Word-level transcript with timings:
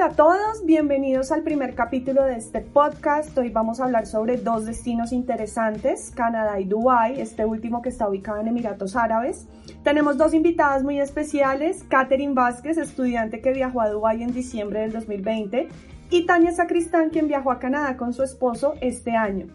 para 0.00 0.14
todos, 0.14 0.64
bienvenidos 0.64 1.30
al 1.30 1.42
primer 1.42 1.74
capítulo 1.74 2.24
de 2.24 2.36
este 2.36 2.62
podcast. 2.62 3.36
Hoy 3.36 3.50
vamos 3.50 3.80
a 3.80 3.84
hablar 3.84 4.06
sobre 4.06 4.38
dos 4.38 4.64
destinos 4.64 5.12
interesantes, 5.12 6.10
Canadá 6.16 6.58
y 6.58 6.64
Dubái, 6.64 7.20
este 7.20 7.44
último 7.44 7.82
que 7.82 7.90
está 7.90 8.08
ubicado 8.08 8.40
en 8.40 8.48
Emiratos 8.48 8.96
Árabes. 8.96 9.46
Tenemos 9.84 10.16
dos 10.16 10.32
invitadas 10.32 10.82
muy 10.84 10.98
especiales, 10.98 11.84
Catherine 11.86 12.32
Vázquez, 12.32 12.78
estudiante 12.78 13.42
que 13.42 13.52
viajó 13.52 13.82
a 13.82 13.90
Dubái 13.90 14.22
en 14.22 14.32
diciembre 14.32 14.80
del 14.80 14.92
2020, 14.92 15.68
y 16.08 16.24
Tania 16.24 16.52
Sacristán, 16.52 17.10
quien 17.10 17.28
viajó 17.28 17.50
a 17.50 17.58
Canadá 17.58 17.98
con 17.98 18.14
su 18.14 18.22
esposo 18.22 18.76
este 18.80 19.10
año. 19.10 19.48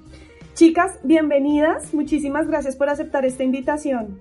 Chicas, 0.54 1.00
bienvenidas, 1.02 1.92
muchísimas 1.92 2.48
gracias 2.48 2.76
por 2.76 2.90
aceptar 2.90 3.26
esta 3.26 3.44
invitación. 3.44 4.20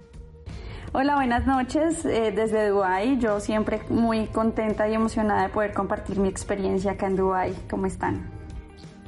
Hola, 0.97 1.16
buenas 1.16 1.45
noches 1.45 2.05
eh, 2.05 2.30
desde 2.30 2.69
Dubái. 2.69 3.19
Yo 3.19 3.41
siempre 3.41 3.80
muy 3.89 4.27
contenta 4.27 4.89
y 4.89 4.95
emocionada 4.95 5.43
de 5.43 5.48
poder 5.48 5.73
compartir 5.73 6.20
mi 6.20 6.29
experiencia 6.29 6.93
acá 6.93 7.09
en 7.09 7.17
Dubái. 7.17 7.53
¿Cómo 7.69 7.87
están? 7.87 8.30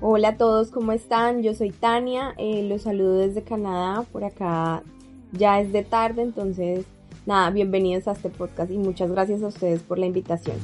Hola 0.01 0.31
a 0.31 0.37
todos, 0.37 0.73
¿cómo 0.73 0.91
están? 0.91 1.45
Yo 1.45 1.55
soy 1.55 1.71
Tania, 1.71 2.35
eh, 2.39 2.67
los 2.69 2.83
saludo 2.83 3.19
desde 3.19 3.45
Canadá. 3.45 4.03
Por 4.11 4.25
acá 4.25 4.83
ya 5.31 5.61
es 5.61 5.73
de 5.73 5.85
tarde, 5.85 6.23
entonces 6.23 6.87
nada, 7.25 7.51
bienvenidos 7.51 8.09
a 8.09 8.13
este 8.15 8.31
podcast 8.31 8.73
y 8.73 8.79
muchas 8.79 9.09
gracias 9.13 9.45
a 9.45 9.47
ustedes 9.47 9.81
por 9.85 10.01
la 10.01 10.07
invitación. 10.07 10.57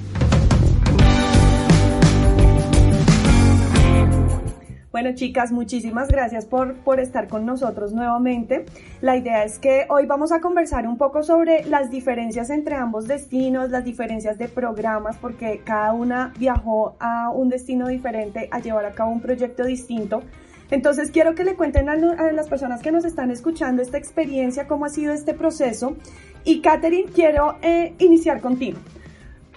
Bueno, 4.92 5.14
chicas, 5.14 5.52
muchísimas 5.52 6.08
gracias 6.08 6.44
por, 6.44 6.74
por 6.74 7.00
estar 7.00 7.26
con 7.26 7.46
nosotros 7.46 7.94
nuevamente. 7.94 8.66
La 9.00 9.16
idea 9.16 9.42
es 9.42 9.58
que 9.58 9.86
hoy 9.88 10.04
vamos 10.04 10.32
a 10.32 10.42
conversar 10.42 10.86
un 10.86 10.98
poco 10.98 11.22
sobre 11.22 11.64
las 11.64 11.90
diferencias 11.90 12.50
entre 12.50 12.74
ambos 12.74 13.08
destinos, 13.08 13.70
las 13.70 13.86
diferencias 13.86 14.36
de 14.36 14.48
programas, 14.48 15.16
porque 15.16 15.62
cada 15.64 15.94
una 15.94 16.34
viajó 16.38 16.94
a 17.00 17.30
un 17.30 17.48
destino 17.48 17.88
diferente 17.88 18.50
a 18.50 18.58
llevar 18.58 18.84
a 18.84 18.92
cabo 18.92 19.12
un 19.12 19.22
proyecto 19.22 19.64
distinto. 19.64 20.22
Entonces 20.70 21.10
quiero 21.10 21.34
que 21.34 21.44
le 21.44 21.54
cuenten 21.54 21.88
a, 21.88 21.96
las 21.96 22.48
personas 22.48 22.82
que 22.82 22.92
nos 22.92 23.06
están 23.06 23.30
escuchando 23.30 23.80
esta 23.80 23.96
experiencia, 23.96 24.66
cómo 24.66 24.84
ha 24.84 24.90
sido 24.90 25.14
este 25.14 25.32
proceso. 25.32 25.96
Y 26.44 26.60
Katherine, 26.60 27.10
quiero 27.10 27.56
eh, 27.62 27.94
iniciar 27.98 28.42
contigo, 28.42 28.78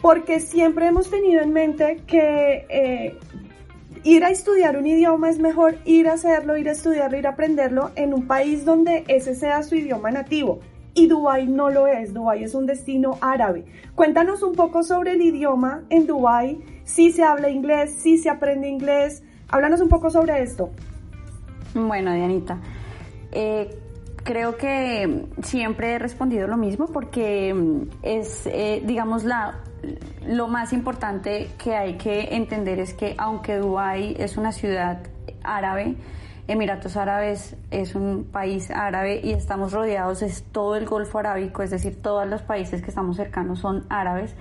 porque 0.02 0.40
siempre 0.40 0.88
hemos 0.88 1.10
tenido 1.10 1.42
en 1.42 1.52
mente 1.52 1.98
que 2.08 2.66
eh, 2.70 3.18
ir 4.06 4.24
a 4.24 4.30
estudiar 4.30 4.78
un 4.78 4.86
idioma 4.86 5.32
es 5.32 5.40
mejor 5.40 5.78
ir 5.84 6.08
a 6.08 6.14
hacerlo, 6.14 6.56
ir 6.56 6.70
a 6.70 6.74
estudiarlo, 6.74 7.18
ir 7.18 7.26
a 7.26 7.32
aprenderlo 7.32 7.90
en 7.96 8.14
un 8.14 8.28
país 8.28 8.64
donde 8.64 9.04
ese 9.08 9.34
sea 9.34 9.64
su 9.64 9.76
idioma 9.76 10.12
nativo. 10.12 10.60
Y 10.94 11.08
Dubái 11.08 11.48
no 11.48 11.72
lo 11.72 11.88
es, 11.88 12.14
Dubái 12.14 12.44
es 12.44 12.54
un 12.54 12.68
destino 12.68 13.18
árabe. 13.20 13.66
Cuéntanos 13.96 14.44
un 14.44 14.54
poco 14.54 14.84
sobre 14.84 15.14
el 15.14 15.22
idioma 15.22 15.84
en 15.90 16.06
Dubái, 16.06 16.64
si 16.86 17.12
se 17.12 17.24
habla 17.24 17.50
inglés, 17.50 17.96
si 18.00 18.20
se 18.20 18.30
aprende 18.30 18.70
inglés. 18.70 19.24
Háblanos 19.50 19.82
un 19.82 19.90
poco 19.90 20.12
sobre 20.12 20.42
esto. 20.44 20.70
Bueno, 21.74 22.14
Dianita, 22.14 22.62
eh, 23.32 23.76
creo 24.24 24.56
que 24.56 25.26
siempre 25.42 25.94
he 25.94 26.00
respondido 26.00 26.48
lo 26.48 26.58
mismo 26.58 26.86
porque 26.86 27.54
mm, 27.54 27.82
es, 28.04 28.46
eh, 28.46 28.84
digamos, 28.86 29.24
la 29.24 29.64
lo 30.26 30.48
más 30.48 30.74
importante 30.74 31.50
que 31.58 31.76
hay 31.76 31.96
que 31.96 32.36
entender 32.36 32.80
es 32.80 32.94
que 32.94 33.16
aunque 33.18 33.58
Dubái 33.58 34.16
es 34.20 34.38
una 34.38 34.52
ciudad 34.52 35.00
árabe, 35.44 35.96
Emiratos 36.48 36.96
Árabes 36.96 37.56
es 37.72 37.96
un 37.96 38.26
país 38.26 38.70
árabe 38.70 39.20
y 39.24 39.34
estamos 39.34 39.74
rodeados, 39.74 40.22
es 40.22 40.44
todo 40.52 40.76
el 40.76 40.86
Golfo 40.86 41.18
Arábico, 41.18 41.64
es 41.64 41.72
decir, 41.72 42.00
todos 42.02 42.28
los 42.28 42.44
países 42.44 42.84
que 42.84 42.90
estamos 42.90 43.16
cercanos 43.18 43.60
son 43.60 43.86
árabes. 43.90 44.36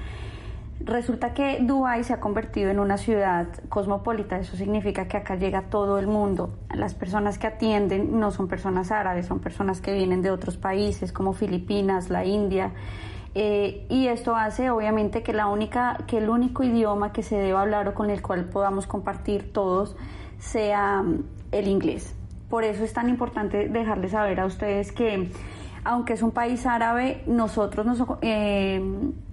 Resulta 0.80 1.32
que 1.32 1.60
Dubái 1.62 2.04
se 2.04 2.12
ha 2.12 2.20
convertido 2.20 2.70
en 2.70 2.78
una 2.78 2.98
ciudad 2.98 3.46
cosmopolita, 3.70 4.38
eso 4.38 4.54
significa 4.54 5.08
que 5.08 5.16
acá 5.16 5.36
llega 5.36 5.62
todo 5.70 5.98
el 5.98 6.06
mundo. 6.06 6.58
Las 6.74 6.94
personas 6.94 7.38
que 7.38 7.46
atienden 7.46 8.20
no 8.20 8.30
son 8.30 8.48
personas 8.48 8.90
árabes, 8.90 9.24
son 9.24 9.40
personas 9.40 9.80
que 9.80 9.94
vienen 9.94 10.20
de 10.20 10.30
otros 10.30 10.58
países 10.58 11.10
como 11.10 11.32
Filipinas, 11.32 12.10
la 12.10 12.26
India. 12.26 12.72
Eh, 13.34 13.86
y 13.88 14.06
esto 14.06 14.36
hace 14.36 14.70
obviamente 14.70 15.22
que 15.22 15.32
la 15.32 15.48
única, 15.48 15.98
que 16.06 16.18
el 16.18 16.30
único 16.30 16.62
idioma 16.62 17.12
que 17.12 17.22
se 17.22 17.36
deba 17.36 17.62
hablar 17.62 17.88
o 17.88 17.94
con 17.94 18.10
el 18.10 18.22
cual 18.22 18.44
podamos 18.44 18.86
compartir 18.86 19.52
todos 19.52 19.96
sea 20.38 21.02
mm, 21.02 21.24
el 21.52 21.68
inglés. 21.68 22.14
Por 22.48 22.62
eso 22.62 22.84
es 22.84 22.92
tan 22.92 23.08
importante 23.08 23.68
dejarles 23.68 24.12
saber 24.12 24.38
a 24.38 24.46
ustedes 24.46 24.92
que 24.92 25.30
aunque 25.84 26.14
es 26.14 26.22
un 26.22 26.30
país 26.30 26.64
árabe, 26.64 27.22
nosotros 27.26 27.84
nos, 27.84 28.02
eh, 28.22 28.82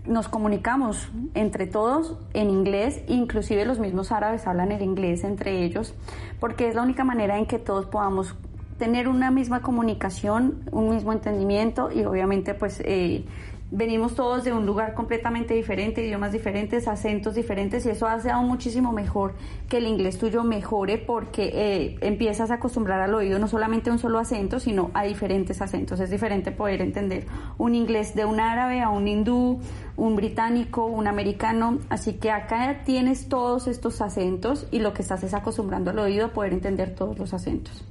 nos 0.05 0.27
comunicamos 0.27 1.09
entre 1.33 1.65
todos 1.65 2.17
en 2.33 2.49
inglés, 2.49 3.01
inclusive 3.07 3.63
los 3.65 3.79
mismos 3.79 4.11
árabes 4.11 4.47
hablan 4.47 4.71
el 4.73 4.81
inglés 4.81 5.23
entre 5.23 5.63
ellos, 5.63 5.95
porque 6.41 6.67
es 6.67 6.75
la 6.75 6.81
única 6.81 7.05
manera 7.05 7.37
en 7.37 7.45
que 7.45 7.57
todos 7.57 7.85
podamos 7.85 8.35
tener 8.77 9.07
una 9.07 9.31
misma 9.31 9.61
comunicación, 9.61 10.67
un 10.71 10.89
mismo 10.89 11.13
entendimiento 11.13 11.89
y 11.91 12.03
obviamente 12.03 12.53
pues 12.53 12.81
eh, 12.83 13.23
venimos 13.71 14.15
todos 14.15 14.43
de 14.43 14.51
un 14.51 14.65
lugar 14.65 14.93
completamente 14.93 15.53
diferente, 15.53 16.05
idiomas 16.05 16.33
diferentes, 16.33 16.89
acentos 16.89 17.35
diferentes 17.35 17.85
y 17.85 17.89
eso 17.89 18.05
hace 18.05 18.29
aún 18.29 18.47
muchísimo 18.47 18.91
mejor 18.91 19.33
que 19.69 19.77
el 19.77 19.87
inglés 19.87 20.17
tuyo 20.17 20.43
mejore 20.43 20.97
porque 20.97 21.51
eh, 21.53 21.97
empiezas 22.01 22.51
a 22.51 22.55
acostumbrar 22.55 22.99
al 22.99 23.13
oído 23.13 23.39
no 23.39 23.47
solamente 23.47 23.89
a 23.89 23.93
un 23.93 23.99
solo 23.99 24.19
acento, 24.19 24.59
sino 24.59 24.91
a 24.93 25.03
diferentes 25.03 25.61
acentos. 25.61 26.01
Es 26.01 26.09
diferente 26.09 26.51
poder 26.51 26.81
entender 26.81 27.25
un 27.57 27.73
inglés 27.73 28.13
de 28.13 28.25
un 28.25 28.41
árabe 28.41 28.81
a 28.81 28.89
un 28.89 29.07
hindú, 29.07 29.61
un 29.95 30.15
británico, 30.17 30.85
un 30.85 31.07
americano. 31.07 31.79
Así 31.89 32.13
que 32.13 32.29
acá 32.29 32.81
tienes 32.83 33.29
todos 33.29 33.67
estos 33.67 34.01
acentos 34.01 34.67
y 34.71 34.79
lo 34.79 34.93
que 34.93 35.01
estás 35.01 35.23
es 35.23 35.33
acostumbrando 35.33 35.91
al 35.91 35.99
oído 35.99 36.25
a 36.25 36.29
poder 36.33 36.51
entender 36.51 36.93
todos 36.93 37.17
los 37.17 37.33
acentos. 37.33 37.85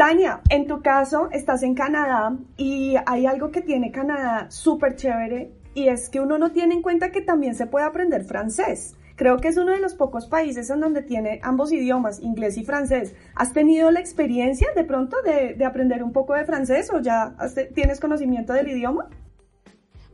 Tania, 0.00 0.40
en 0.48 0.66
tu 0.66 0.80
caso 0.80 1.28
estás 1.30 1.62
en 1.62 1.74
Canadá 1.74 2.34
y 2.56 2.94
hay 3.04 3.26
algo 3.26 3.50
que 3.50 3.60
tiene 3.60 3.92
Canadá 3.92 4.46
súper 4.50 4.96
chévere 4.96 5.52
y 5.74 5.88
es 5.88 6.08
que 6.08 6.20
uno 6.20 6.38
no 6.38 6.52
tiene 6.52 6.74
en 6.74 6.80
cuenta 6.80 7.10
que 7.10 7.20
también 7.20 7.54
se 7.54 7.66
puede 7.66 7.84
aprender 7.84 8.24
francés. 8.24 8.96
Creo 9.14 9.36
que 9.36 9.48
es 9.48 9.58
uno 9.58 9.72
de 9.72 9.78
los 9.78 9.92
pocos 9.92 10.26
países 10.26 10.70
en 10.70 10.80
donde 10.80 11.02
tiene 11.02 11.38
ambos 11.42 11.70
idiomas, 11.70 12.18
inglés 12.22 12.56
y 12.56 12.64
francés. 12.64 13.14
¿Has 13.34 13.52
tenido 13.52 13.90
la 13.90 14.00
experiencia 14.00 14.68
de 14.74 14.84
pronto 14.84 15.18
de, 15.22 15.62
aprender 15.66 16.02
un 16.02 16.12
poco 16.12 16.32
de 16.32 16.46
francés 16.46 16.90
o 16.90 17.00
ya 17.02 17.36
tienes 17.74 18.00
conocimiento 18.00 18.54
del 18.54 18.68
idioma? 18.68 19.10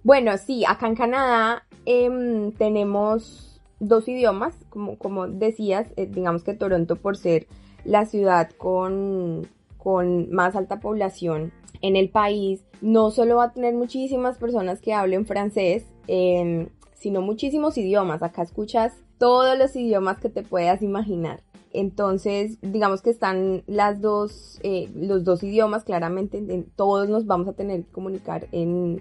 Bueno, 0.02 0.36
sí, 0.36 0.64
acá 0.66 0.88
en 0.88 0.96
Canadá 0.96 1.62
em, 1.84 2.50
tenemos 2.50 3.62
dos 3.78 4.08
idiomas, 4.08 4.56
como, 4.68 5.28
decías, 5.28 5.86
eh, 5.94 6.08
digamos 6.10 6.42
que 6.42 6.54
Toronto 6.54 6.96
por 6.96 7.16
ser 7.16 7.46
la 7.84 8.04
ciudad 8.04 8.50
con 8.58 9.46
con 9.86 10.32
más 10.32 10.56
alta 10.56 10.80
población 10.80 11.52
en 11.80 11.94
el 11.94 12.10
país, 12.10 12.64
no 12.80 13.12
solo 13.12 13.36
va 13.36 13.44
a 13.44 13.52
tener 13.52 13.72
muchísimas 13.72 14.36
personas 14.36 14.80
que 14.80 14.92
hablen 14.92 15.26
francés, 15.26 15.86
em, 16.08 16.70
sino 16.94 17.22
muchísimos 17.22 17.78
idiomas. 17.78 18.20
Acá 18.20 18.42
escuchas 18.42 18.94
todos 19.16 19.56
los 19.56 19.76
idiomas 19.76 20.18
que 20.18 20.28
te 20.28 20.42
puedas 20.42 20.82
imaginar. 20.82 21.44
Entonces, 21.72 22.58
digamos 22.62 23.00
que 23.00 23.10
están 23.10 23.62
eh, 23.68 24.90
los 24.96 25.22
dos 25.22 25.44
idiomas, 25.44 25.84
claramente 25.84 26.42
todos 26.74 27.08
nos 27.08 27.26
vamos 27.26 27.46
a 27.46 27.52
tener 27.52 27.84
que 27.84 27.92
comunicar 27.92 28.48
en, 28.50 29.00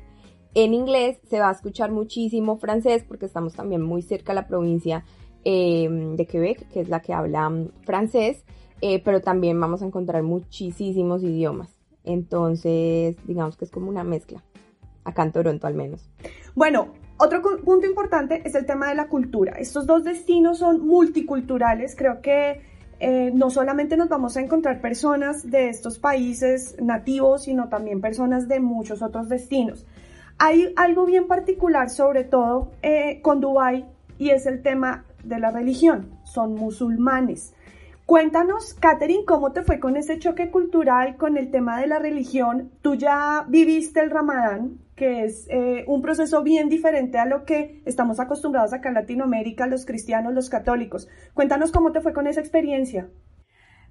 en 0.53 0.73
inglés. 0.75 1.17
Se 1.27 1.39
va 1.39 1.49
a 1.49 1.53
escuchar 1.53 1.91
muchísimo 1.91 2.57
francés 2.57 3.03
porque 3.07 3.25
estamos 3.25 3.55
también 3.55 3.81
muy 3.81 4.03
cerca 4.03 4.33
de 4.33 4.41
la 4.41 4.47
provincia 4.47 5.03
em, 5.45 6.17
de 6.17 6.25
Quebec, 6.25 6.67
que 6.69 6.81
es 6.81 6.89
la 6.89 6.99
que 6.99 7.13
habla 7.13 7.49
francés. 7.85 8.43
Eh, 8.81 9.01
pero 9.03 9.21
también 9.21 9.59
vamos 9.59 9.81
a 9.81 9.85
encontrar 9.85 10.21
muchísimos 10.23 11.23
idiomas. 11.23 11.69
Entonces, 12.03 13.15
digamos 13.25 13.57
que 13.57 13.65
es 13.65 13.71
como 13.71 13.89
una 13.89 14.03
mezcla, 14.03 14.43
acá 15.03 15.23
en 15.23 15.31
Toronto 15.31 15.65
al 15.65 15.73
menos. 15.73 16.09
Bueno, 16.53 16.89
otro 17.17 17.41
punto 17.41 17.87
importante 17.87 18.41
es 18.45 18.53
el 18.55 18.65
tema 18.65 18.89
de 18.89 18.95
la 18.95 19.07
cultura. 19.07 19.53
Estos 19.53 19.87
dos 19.87 20.03
destinos 20.03 20.59
son 20.59 20.85
multiculturales, 20.85 21.95
creo 21.95 22.21
que 22.21 22.61
eh, 22.99 23.31
no 23.33 23.49
solamente 23.49 23.97
nos 23.97 24.09
vamos 24.09 24.37
a 24.37 24.41
encontrar 24.41 24.81
personas 24.81 25.49
de 25.49 25.69
estos 25.69 25.97
países 25.97 26.75
nativos, 26.81 27.43
sino 27.43 27.69
también 27.69 28.01
personas 28.01 28.47
de 28.47 28.59
muchos 28.59 29.01
otros 29.01 29.29
destinos. 29.29 29.85
Hay 30.37 30.73
algo 30.75 31.05
bien 31.05 31.27
particular, 31.27 31.89
sobre 31.89 32.25
todo 32.25 32.71
eh, 32.81 33.21
con 33.21 33.39
Dubái, 33.39 33.85
y 34.17 34.29
es 34.29 34.45
el 34.45 34.61
tema 34.61 35.05
de 35.27 35.39
la 35.39 35.51
religión. 35.51 36.11
Son 36.23 36.55
musulmanes. 36.55 37.53
Cuéntanos, 38.05 38.75
Catherine, 38.75 39.25
cómo 39.25 39.51
te 39.51 39.63
fue 39.63 39.79
con 39.79 39.97
ese 39.97 40.19
choque 40.19 40.51
cultural, 40.51 41.17
con 41.17 41.37
el 41.37 41.49
tema 41.49 41.81
de 41.81 41.87
la 41.87 41.97
religión. 41.97 42.71
Tú 42.81 42.93
ya 42.93 43.45
viviste 43.47 43.99
el 43.99 44.11
Ramadán, 44.11 44.77
que 44.95 45.25
es 45.25 45.47
eh, 45.49 45.83
un 45.87 46.03
proceso 46.03 46.43
bien 46.43 46.69
diferente 46.69 47.17
a 47.17 47.25
lo 47.25 47.45
que 47.45 47.81
estamos 47.85 48.19
acostumbrados 48.19 48.73
acá 48.73 48.89
en 48.89 48.95
Latinoamérica, 48.95 49.65
los 49.65 49.85
cristianos, 49.85 50.33
los 50.33 50.49
católicos. 50.49 51.07
Cuéntanos 51.33 51.71
cómo 51.71 51.91
te 51.91 52.01
fue 52.01 52.13
con 52.13 52.27
esa 52.27 52.41
experiencia. 52.41 53.09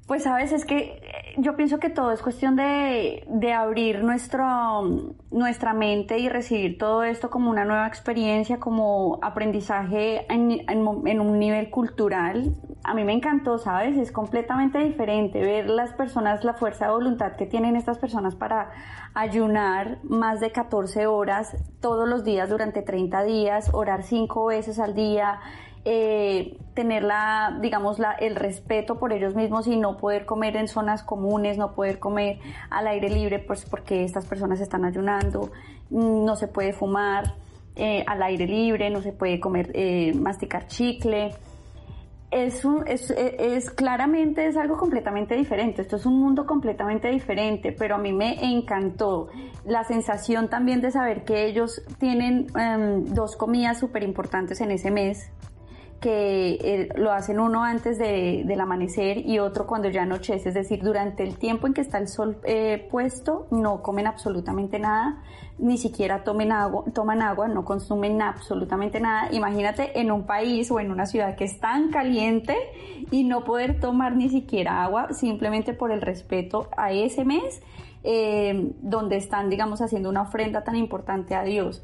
Pues 0.07 0.25
sabes, 0.25 0.53
es 0.53 0.67
que 0.67 0.79
eh, 0.79 1.01
yo 1.39 1.57
pienso 1.57 1.79
que 1.79 1.89
todo 1.89 2.13
es 2.13 2.21
cuestión 2.21 2.57
de, 2.57 3.25
abrir 3.57 4.05
nuestro, 4.05 5.15
nuestra 5.31 5.73
mente 5.73 6.19
y 6.19 6.29
recibir 6.29 6.77
todo 6.77 7.05
esto 7.05 7.31
como 7.31 7.49
una 7.51 7.65
nueva 7.65 7.87
experiencia, 7.87 8.61
como 8.61 9.19
aprendizaje 9.23 10.31
en, 10.31 10.61
en, 10.69 11.21
un 11.21 11.39
nivel 11.39 11.71
cultural. 11.71 12.55
A 12.83 12.93
mí 12.93 13.03
me 13.03 13.15
encantó, 13.15 13.57
¿sabes? 13.57 13.97
Es 13.97 14.13
completamente 14.13 14.79
diferente 14.79 15.41
ver 15.41 15.71
las 15.71 15.95
personas, 15.95 16.45
la 16.45 16.53
fuerza 16.53 16.85
de 16.85 16.93
voluntad 16.93 17.37
que 17.37 17.47
tienen 17.47 17.75
estas 17.75 17.97
personas 17.97 18.35
para 18.35 18.73
ayunar 19.15 20.01
más 20.03 20.39
de 20.41 20.53
14 20.53 21.07
horas 21.07 21.57
todos 21.81 22.07
los 22.07 22.25
días 22.25 22.51
durante 22.51 22.83
30 22.83 23.23
días, 23.25 23.71
orar 23.73 24.03
cinco 24.03 24.47
veces 24.47 24.79
al 24.79 24.95
día, 24.95 25.41
eh, 25.87 26.57
tener 26.73 27.03
la, 27.03 27.59
digamos, 27.61 27.99
la, 27.99 28.13
el 28.13 28.37
respeto 28.37 28.99
por 28.99 29.13
ellos 29.13 29.35
mismos 29.35 29.67
y 29.67 29.77
no 29.77 29.99
poder 29.99 30.25
comer 30.25 30.57
en 30.57 30.67
zonas 30.67 31.03
comunes, 31.03 31.59
no 31.59 31.73
poder 31.75 31.99
comer 31.99 32.39
al 32.71 32.87
aire 32.87 33.11
libre, 33.11 33.39
pues 33.39 33.65
porque 33.69 34.03
estas 34.03 34.25
personas 34.25 34.61
están 34.61 34.85
ayunando, 34.85 35.53
no 35.91 36.37
se 36.37 36.49
puede 36.49 36.73
fumar 36.73 37.35
eh, 37.77 38.05
al 38.07 38.23
aire 38.23 38.47
libre, 38.47 38.89
no 38.89 39.03
se 39.03 39.13
puede 39.13 39.39
comer, 39.41 39.71
eh, 39.75 40.15
masticar 40.15 40.67
chicle. 40.69 41.33
Es, 42.31 42.65
un, 42.65 42.89
es, 42.89 43.11
es, 43.11 43.71
claramente 43.71 44.47
es 44.47 44.57
algo 44.57 44.77
completamente 44.77 45.37
diferente. 45.37 45.83
Esto 45.83 45.97
es 45.97 46.07
un 46.07 46.19
mundo 46.19 46.47
completamente 46.47 47.09
diferente, 47.09 47.73
pero 47.73 47.95
a 47.95 47.99
mí 47.99 48.13
me 48.13 48.43
encantó 48.43 49.29
la 49.65 49.85
sensación 49.85 50.49
también 50.49 50.81
de 50.81 50.91
saber 50.91 51.25
que 51.25 51.47
ellos 51.47 51.83
tienen 51.99 52.47
em, 52.59 53.05
dos 53.05 53.37
comidas 53.37 53.79
súper 53.79 54.03
importantes 54.03 54.61
en 54.61 54.73
ese 54.73 54.91
mes, 54.91 55.31
que 56.01 56.59
eh, 56.61 56.89
lo 56.97 57.13
hacen 57.13 57.41
uno 57.41 57.65
antes 57.65 57.99
del 57.99 58.61
amanecer 58.61 59.19
y 59.19 59.39
otro 59.39 59.67
cuando 59.67 59.89
ya 59.89 60.03
anochece, 60.03 60.51
es 60.51 60.55
decir, 60.55 60.83
durante 60.83 61.23
el 61.23 61.39
tiempo 61.39 61.67
en 61.67 61.75
que 61.75 61.81
está 61.81 61.99
el 61.99 62.09
sol 62.09 62.39
eh, 62.45 62.87
puesto 62.91 63.47
no 63.51 63.83
comen 63.83 64.07
absolutamente 64.07 64.79
nada, 64.79 65.23
ni 65.59 65.79
siquiera 65.79 66.25
tomen 66.25 66.53
agua, 66.53 66.85
toman 66.93 67.23
agua, 67.23 67.49
no 67.49 67.65
consumen 67.65 68.21
absolutamente 68.21 69.01
nada. 69.01 69.29
Imagínate 69.33 69.99
en 69.99 70.11
un 70.11 70.25
país 70.25 70.71
o 70.71 70.81
en 70.81 70.91
una 70.91 71.07
ciudad 71.07 71.37
que 71.37 71.45
es 71.45 71.59
tan 71.61 71.91
caliente 71.91 72.57
y 73.11 73.25
no 73.25 73.45
poder 73.45 73.81
tomar 73.81 74.17
ni 74.17 74.29
siquiera 74.29 74.83
agua 74.83 75.13
simplemente 75.13 75.73
por 75.73 75.91
el 75.93 76.01
respeto 76.01 76.69
a 76.77 76.93
ese 76.93 77.25
mes 77.25 77.63
eh, 78.03 78.73
donde 78.83 79.17
están, 79.17 79.49
digamos, 79.49 79.81
haciendo 79.81 80.11
una 80.11 80.23
ofrenda 80.23 80.63
tan 80.65 80.77
importante 80.77 81.35
a 81.35 81.43
Dios. 81.43 81.83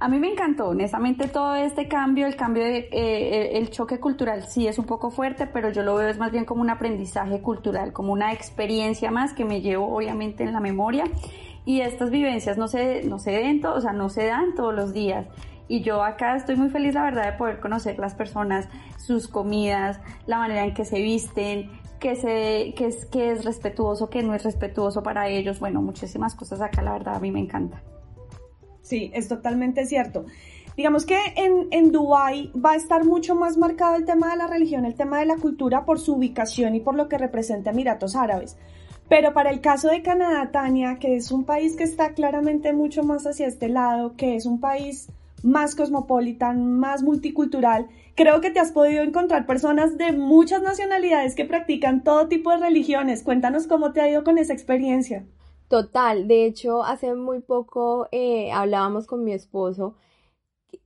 A 0.00 0.08
mí 0.08 0.18
me 0.18 0.30
encantó, 0.30 0.68
honestamente, 0.68 1.28
todo 1.28 1.54
este 1.54 1.88
cambio, 1.88 2.26
el 2.26 2.36
cambio 2.36 2.64
de, 2.64 2.88
eh, 2.90 3.58
el 3.58 3.70
choque 3.70 4.00
cultural 4.00 4.44
sí 4.44 4.66
es 4.66 4.78
un 4.78 4.86
poco 4.86 5.10
fuerte, 5.10 5.46
pero 5.46 5.70
yo 5.70 5.82
lo 5.82 5.94
veo 5.94 6.08
es 6.08 6.18
más 6.18 6.32
bien 6.32 6.44
como 6.44 6.62
un 6.62 6.70
aprendizaje 6.70 7.40
cultural, 7.40 7.92
como 7.92 8.12
una 8.12 8.32
experiencia 8.32 9.10
más 9.10 9.32
que 9.32 9.44
me 9.44 9.60
llevo 9.60 9.94
obviamente 9.94 10.42
en 10.42 10.52
la 10.52 10.60
memoria. 10.60 11.04
Y 11.64 11.80
estas 11.80 12.10
vivencias 12.10 12.58
no 12.58 12.68
se, 12.68 13.04
no 13.04 13.18
se 13.18 13.30
den, 13.30 13.64
o 13.64 13.80
sea, 13.80 13.92
no 13.92 14.10
se 14.10 14.26
dan 14.26 14.54
todos 14.54 14.74
los 14.74 14.92
días. 14.92 15.26
Y 15.66 15.80
yo 15.80 16.02
acá 16.02 16.36
estoy 16.36 16.56
muy 16.56 16.68
feliz, 16.68 16.94
la 16.94 17.04
verdad, 17.04 17.24
de 17.32 17.38
poder 17.38 17.60
conocer 17.60 17.98
las 17.98 18.14
personas, 18.14 18.68
sus 18.98 19.28
comidas, 19.28 19.98
la 20.26 20.38
manera 20.38 20.64
en 20.64 20.74
que 20.74 20.84
se 20.84 21.00
visten, 21.00 21.70
que, 22.00 22.16
se, 22.16 22.74
que, 22.76 22.86
es, 22.86 23.06
que 23.06 23.30
es 23.30 23.44
respetuoso, 23.46 24.10
que 24.10 24.22
no 24.22 24.34
es 24.34 24.44
respetuoso 24.44 25.02
para 25.02 25.28
ellos. 25.28 25.60
Bueno, 25.60 25.80
muchísimas 25.80 26.34
cosas 26.34 26.60
acá, 26.60 26.82
la 26.82 26.92
verdad, 26.92 27.16
a 27.16 27.20
mí 27.20 27.30
me 27.30 27.40
encanta. 27.40 27.80
Sí, 28.84 29.10
es 29.14 29.28
totalmente 29.28 29.86
cierto. 29.86 30.26
Digamos 30.76 31.06
que 31.06 31.18
en, 31.36 31.68
en 31.70 31.90
Dubái 31.90 32.52
va 32.54 32.72
a 32.72 32.76
estar 32.76 33.04
mucho 33.04 33.34
más 33.34 33.56
marcado 33.56 33.96
el 33.96 34.04
tema 34.04 34.30
de 34.30 34.36
la 34.36 34.46
religión, 34.46 34.84
el 34.84 34.94
tema 34.94 35.20
de 35.20 35.26
la 35.26 35.36
cultura 35.36 35.86
por 35.86 35.98
su 35.98 36.14
ubicación 36.14 36.74
y 36.74 36.80
por 36.80 36.94
lo 36.94 37.08
que 37.08 37.16
representa 37.16 37.70
Emiratos 37.70 38.14
Árabes. 38.14 38.58
Pero 39.08 39.32
para 39.32 39.50
el 39.50 39.62
caso 39.62 39.88
de 39.88 40.02
Canadá, 40.02 40.50
Tania, 40.50 40.98
que 40.98 41.16
es 41.16 41.32
un 41.32 41.44
país 41.44 41.76
que 41.76 41.84
está 41.84 42.12
claramente 42.12 42.74
mucho 42.74 43.04
más 43.04 43.26
hacia 43.26 43.46
este 43.46 43.68
lado, 43.68 44.16
que 44.16 44.36
es 44.36 44.44
un 44.44 44.60
país 44.60 45.08
más 45.42 45.74
cosmopolitan, 45.74 46.78
más 46.78 47.02
multicultural, 47.02 47.86
creo 48.14 48.42
que 48.42 48.50
te 48.50 48.60
has 48.60 48.72
podido 48.72 49.02
encontrar 49.02 49.46
personas 49.46 49.96
de 49.96 50.12
muchas 50.12 50.62
nacionalidades 50.62 51.34
que 51.34 51.46
practican 51.46 52.04
todo 52.04 52.28
tipo 52.28 52.50
de 52.50 52.58
religiones. 52.58 53.22
Cuéntanos 53.22 53.66
cómo 53.66 53.92
te 53.92 54.02
ha 54.02 54.10
ido 54.10 54.24
con 54.24 54.36
esa 54.36 54.52
experiencia. 54.52 55.24
Total, 55.74 56.28
de 56.28 56.46
hecho, 56.46 56.84
hace 56.84 57.16
muy 57.16 57.40
poco 57.40 58.06
eh, 58.12 58.52
hablábamos 58.52 59.08
con 59.08 59.24
mi 59.24 59.32
esposo, 59.32 59.96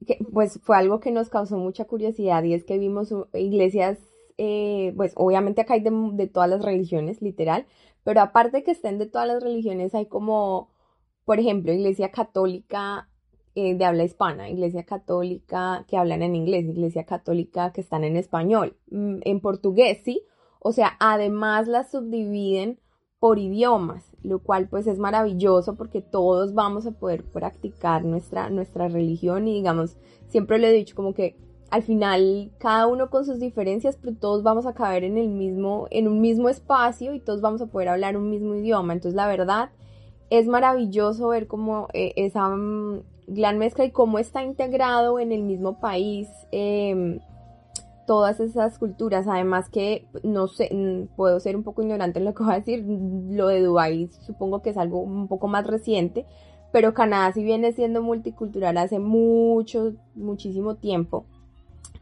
que, 0.07 0.17
pues 0.33 0.59
fue 0.63 0.79
algo 0.79 0.99
que 0.99 1.11
nos 1.11 1.29
causó 1.29 1.59
mucha 1.59 1.85
curiosidad 1.85 2.43
y 2.45 2.55
es 2.55 2.65
que 2.65 2.79
vimos 2.79 3.15
iglesias, 3.35 3.99
eh, 4.39 4.95
pues 4.97 5.13
obviamente 5.17 5.61
acá 5.61 5.75
hay 5.75 5.83
de, 5.83 6.27
todas 6.29 6.49
las 6.49 6.65
religiones, 6.65 7.21
literal, 7.21 7.67
pero 8.03 8.23
aparte 8.23 8.63
que 8.63 8.71
estén 8.71 8.97
de 8.97 9.05
todas 9.05 9.29
las 9.29 9.43
religiones 9.43 9.95
hay 9.95 10.07
como, 10.07 10.71
por 11.27 11.39
ejemplo, 11.39 11.71
iglesia 11.71 12.11
católica 12.11 13.11
eh, 13.57 13.75
de 13.75 13.85
habla 13.85 14.05
hispana, 14.05 14.49
iglesia 14.49 14.85
católica 14.85 15.85
que 15.87 15.99
hablan 15.99 16.23
en 16.23 16.35
inglés, 16.35 16.65
iglesia 16.65 17.05
católica 17.05 17.75
que 17.75 17.83
están 17.83 18.05
en 18.05 18.17
español, 18.17 18.79
mm, 18.91 19.19
en 19.21 19.41
portugués, 19.41 20.01
sí, 20.03 20.23
o 20.61 20.73
sea, 20.73 20.97
además 20.99 21.69
las 21.69 21.91
subdividen 21.91 22.79
por 23.21 23.39
idiomas, 23.39 24.05
lo 24.23 24.39
cual 24.39 24.69
pues 24.69 24.87
es 24.87 24.99
maravilloso 24.99 25.75
porque 25.75 26.01
todos 26.01 26.55
vamos 26.55 26.87
a 26.87 26.93
poder 26.93 27.25
practicar 27.25 28.05
nuestra, 28.05 28.49
nuestra 28.51 28.89
religión 28.89 29.49
y 29.49 29.55
digamos, 29.55 29.97
siempre 30.29 30.59
lo 30.59 30.67
he 30.67 30.73
dicho 30.73 30.95
como 30.95 31.15
que 31.15 31.37
al 31.71 31.83
final 31.83 32.51
cada 32.59 32.87
uno 32.87 33.11
con 33.11 33.27
sus 33.27 33.41
diferencias, 33.41 33.99
pero 34.01 34.17
todos 34.17 34.43
vamos 34.43 34.67
a 34.67 34.73
caber 34.73 35.05
en 35.05 35.19
el 35.19 35.29
mismo, 35.29 35.87
en 35.91 36.09
un 36.09 36.21
mismo 36.21 36.49
espacio 36.49 37.13
y 37.13 37.21
todos 37.21 37.41
vamos 37.41 37.61
a 37.61 37.67
poder 37.67 37.89
hablar 37.89 38.17
un 38.17 38.31
mismo 38.31 38.55
idioma. 38.55 38.93
Entonces 38.93 39.17
la 39.17 39.27
verdad 39.27 39.71
es 40.31 40.47
maravilloso 40.47 41.29
ver 41.29 41.47
cómo 41.47 41.89
eh, 41.93 42.13
esa 42.17 42.49
mm, 42.49 43.03
gran 43.27 43.59
mezcla 43.59 43.85
y 43.85 43.91
cómo 43.91 44.19
está 44.19 44.43
integrado 44.43 45.19
en 45.19 45.33
el 45.33 45.43
mismo 45.43 45.81
país. 45.81 46.29
Eh, 46.53 47.21
todas 48.09 48.41
esas 48.41 48.79
culturas. 48.79 49.29
Además 49.29 49.69
que, 49.69 50.09
no 50.25 50.49
sé, 50.49 50.71
puedo 51.15 51.39
ser 51.41 51.57
un 51.57 51.63
poco 51.63 51.83
ignorante 51.83 52.19
en 52.19 52.25
lo 52.25 52.35
que 52.35 52.43
voy 52.43 52.55
a 52.55 52.59
decir, 52.59 52.83
lo 52.83 53.49
de 53.49 53.61
Dubái 53.61 54.09
supongo 54.27 54.63
que 54.63 54.71
es 54.71 54.79
algo 54.79 55.01
un 55.01 55.29
poco 55.29 55.47
más 55.47 55.67
reciente, 55.67 56.25
pero 56.73 56.95
Canadá 56.95 57.31
sí 57.33 57.45
viene 57.45 57.73
siendo 57.73 58.03
multicultural 58.03 58.79
hace 58.79 58.99
mucho, 58.99 59.93
muchísimo 60.15 60.77
tiempo. 60.77 61.27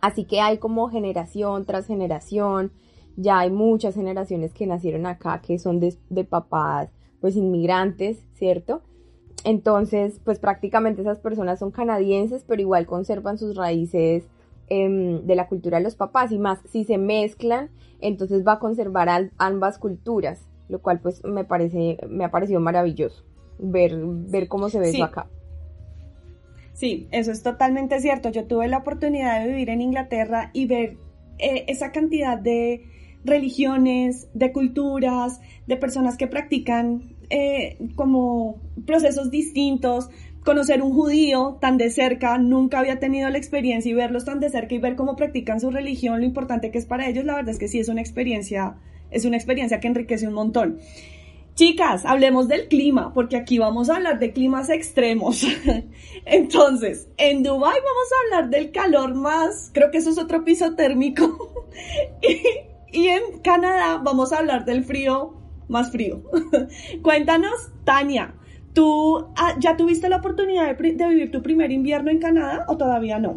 Así 0.01 0.25
que 0.25 0.41
hay 0.41 0.59
como 0.59 0.89
generación 0.89 1.65
tras 1.65 1.89
generación, 1.89 2.71
ya 3.17 3.41
hay 3.41 3.51
muchas 3.51 3.97
generaciones 3.97 4.55
que 4.55 4.69
nacieron 4.69 5.07
acá, 5.07 5.41
que 5.41 5.59
son 5.59 5.81
de, 5.81 5.97
de 6.09 6.23
papás, 6.23 6.89
pues 7.21 7.35
inmigrantes, 7.35 8.19
¿cierto? 8.35 8.83
Entonces, 9.43 10.21
pues 10.25 10.39
prácticamente 10.39 11.03
esas 11.03 11.19
personas 11.19 11.59
son 11.59 11.73
canadienses, 11.73 12.45
pero 12.47 12.63
igual 12.63 12.87
conservan 12.87 13.39
sus 13.39 13.57
raíces 13.57 14.29
Em, 14.69 15.25
de 15.25 15.37
la 15.37 15.47
cultura 15.47 15.79
de 15.79 15.85
los 15.85 15.95
papás 15.95 16.33
y 16.33 16.39
más 16.39 16.59
si 16.69 16.85
se 16.85 16.99
mezclan, 16.99 17.71
entonces 18.01 18.45
va 18.45 18.55
a 18.55 18.59
conservar 18.59 19.09
ambas 19.39 19.79
culturas, 19.79 20.45
lo 20.69 20.81
cual 20.81 20.99
pues 21.01 21.23
me 21.25 21.45
parece, 21.45 21.99
me 22.09 22.25
ha 22.25 22.33
parecido 22.33 22.59
maravilloso 22.59 23.25
ver, 23.61 23.97
ver 23.97 24.49
cómo 24.49 24.69
se 24.69 24.81
ve 24.81 24.91
eso 24.91 25.05
acá. 25.05 25.29
Sí, 26.73 27.07
eso 27.11 27.31
es 27.31 27.45
totalmente 27.45 28.01
cierto. 28.01 28.31
Yo 28.31 28.47
tuve 28.47 28.69
la 28.69 28.79
oportunidad 28.79 29.41
de 29.41 29.49
vivir 29.49 29.71
en 29.71 29.81
Inglaterra 29.81 30.51
y 30.53 30.67
ver 30.67 30.97
eh, 31.39 31.65
esa 31.69 31.93
cantidad 31.93 32.37
de 32.37 32.83
religiones, 33.25 34.29
de 34.35 34.53
culturas, 34.53 35.41
de 35.67 35.77
personas 35.77 36.17
que 36.17 36.27
practican 36.27 37.17
eh, 37.31 37.79
como 37.95 38.61
procesos 38.85 39.31
distintos, 39.31 40.11
conocer 40.47 40.81
un 40.81 40.95
judío 40.95 41.59
tan 41.61 41.77
de 41.77 41.91
cerca, 41.91 42.39
nunca 42.39 42.79
había 42.79 43.01
tenido 43.01 43.29
la 43.29 43.37
experiencia 43.37 43.91
y 43.91 43.95
verlos 43.95 44.25
tan 44.25 44.41
de 44.41 44.49
cerca 44.49 44.75
y 44.75 44.79
ver 44.79 44.95
cómo 44.95 45.17
practican 45.17 45.61
su 45.61 45.71
religión, 45.71 46.21
lo 46.21 46.25
importante 46.25 46.71
que 46.71 46.79
es 46.79 46.87
para 46.87 47.09
ellos, 47.09 47.25
la 47.25 47.35
verdad 47.35 47.51
es 47.51 47.59
que 47.59 47.69
sí 47.69 47.81
es 47.81 47.89
una 47.89 48.01
experiencia, 48.01 48.77
es 49.11 49.25
una 49.25 49.37
experiencia 49.37 49.81
que 49.81 49.89
enriquece 49.89 50.29
un 50.29 50.35
montón. 50.35 50.79
Chicas, 51.57 52.05
hablemos 52.05 52.49
del 52.49 52.69
clima, 52.69 53.13
porque 53.13 53.37
aquí 53.37 53.59
vamos 53.59 53.91
a 53.91 53.97
hablar 53.97 54.19
de 54.19 54.33
climas 54.33 54.71
extremos. 54.71 55.45
Entonces, 56.25 57.09
en 57.17 57.43
Dubai 57.43 57.79
vamos 57.81 58.09
a 58.13 58.25
hablar 58.37 58.51
del 58.51 58.71
calor 58.71 59.15
más, 59.15 59.71
creo 59.75 59.91
que 59.91 59.99
eso 59.99 60.11
es 60.11 60.19
otro 60.19 60.45
piso 60.45 60.77
térmico. 60.77 61.67
y, 62.23 62.99
y 62.99 63.09
en 63.09 63.41
Canadá 63.43 64.01
vamos 64.05 64.33
a 64.33 64.39
hablar 64.39 64.65
del 64.65 64.85
frío 64.85 65.35
más 65.69 65.91
frío. 65.91 66.23
Cuéntanos, 67.03 67.73
Tania, 67.85 68.35
¿Tú 68.77 69.29
ah, 69.37 69.55
ya 69.59 69.75
tuviste 69.75 70.11
la 70.11 70.19
oportunidad 70.19 70.67
de, 70.77 71.09
vivir 71.09 71.31
tu 71.31 71.41
primer 71.41 71.73
invierno 71.73 72.11
en 72.11 72.19
Canadá 72.19 72.67
o 72.69 72.77
todavía 72.77 73.19
no? 73.19 73.37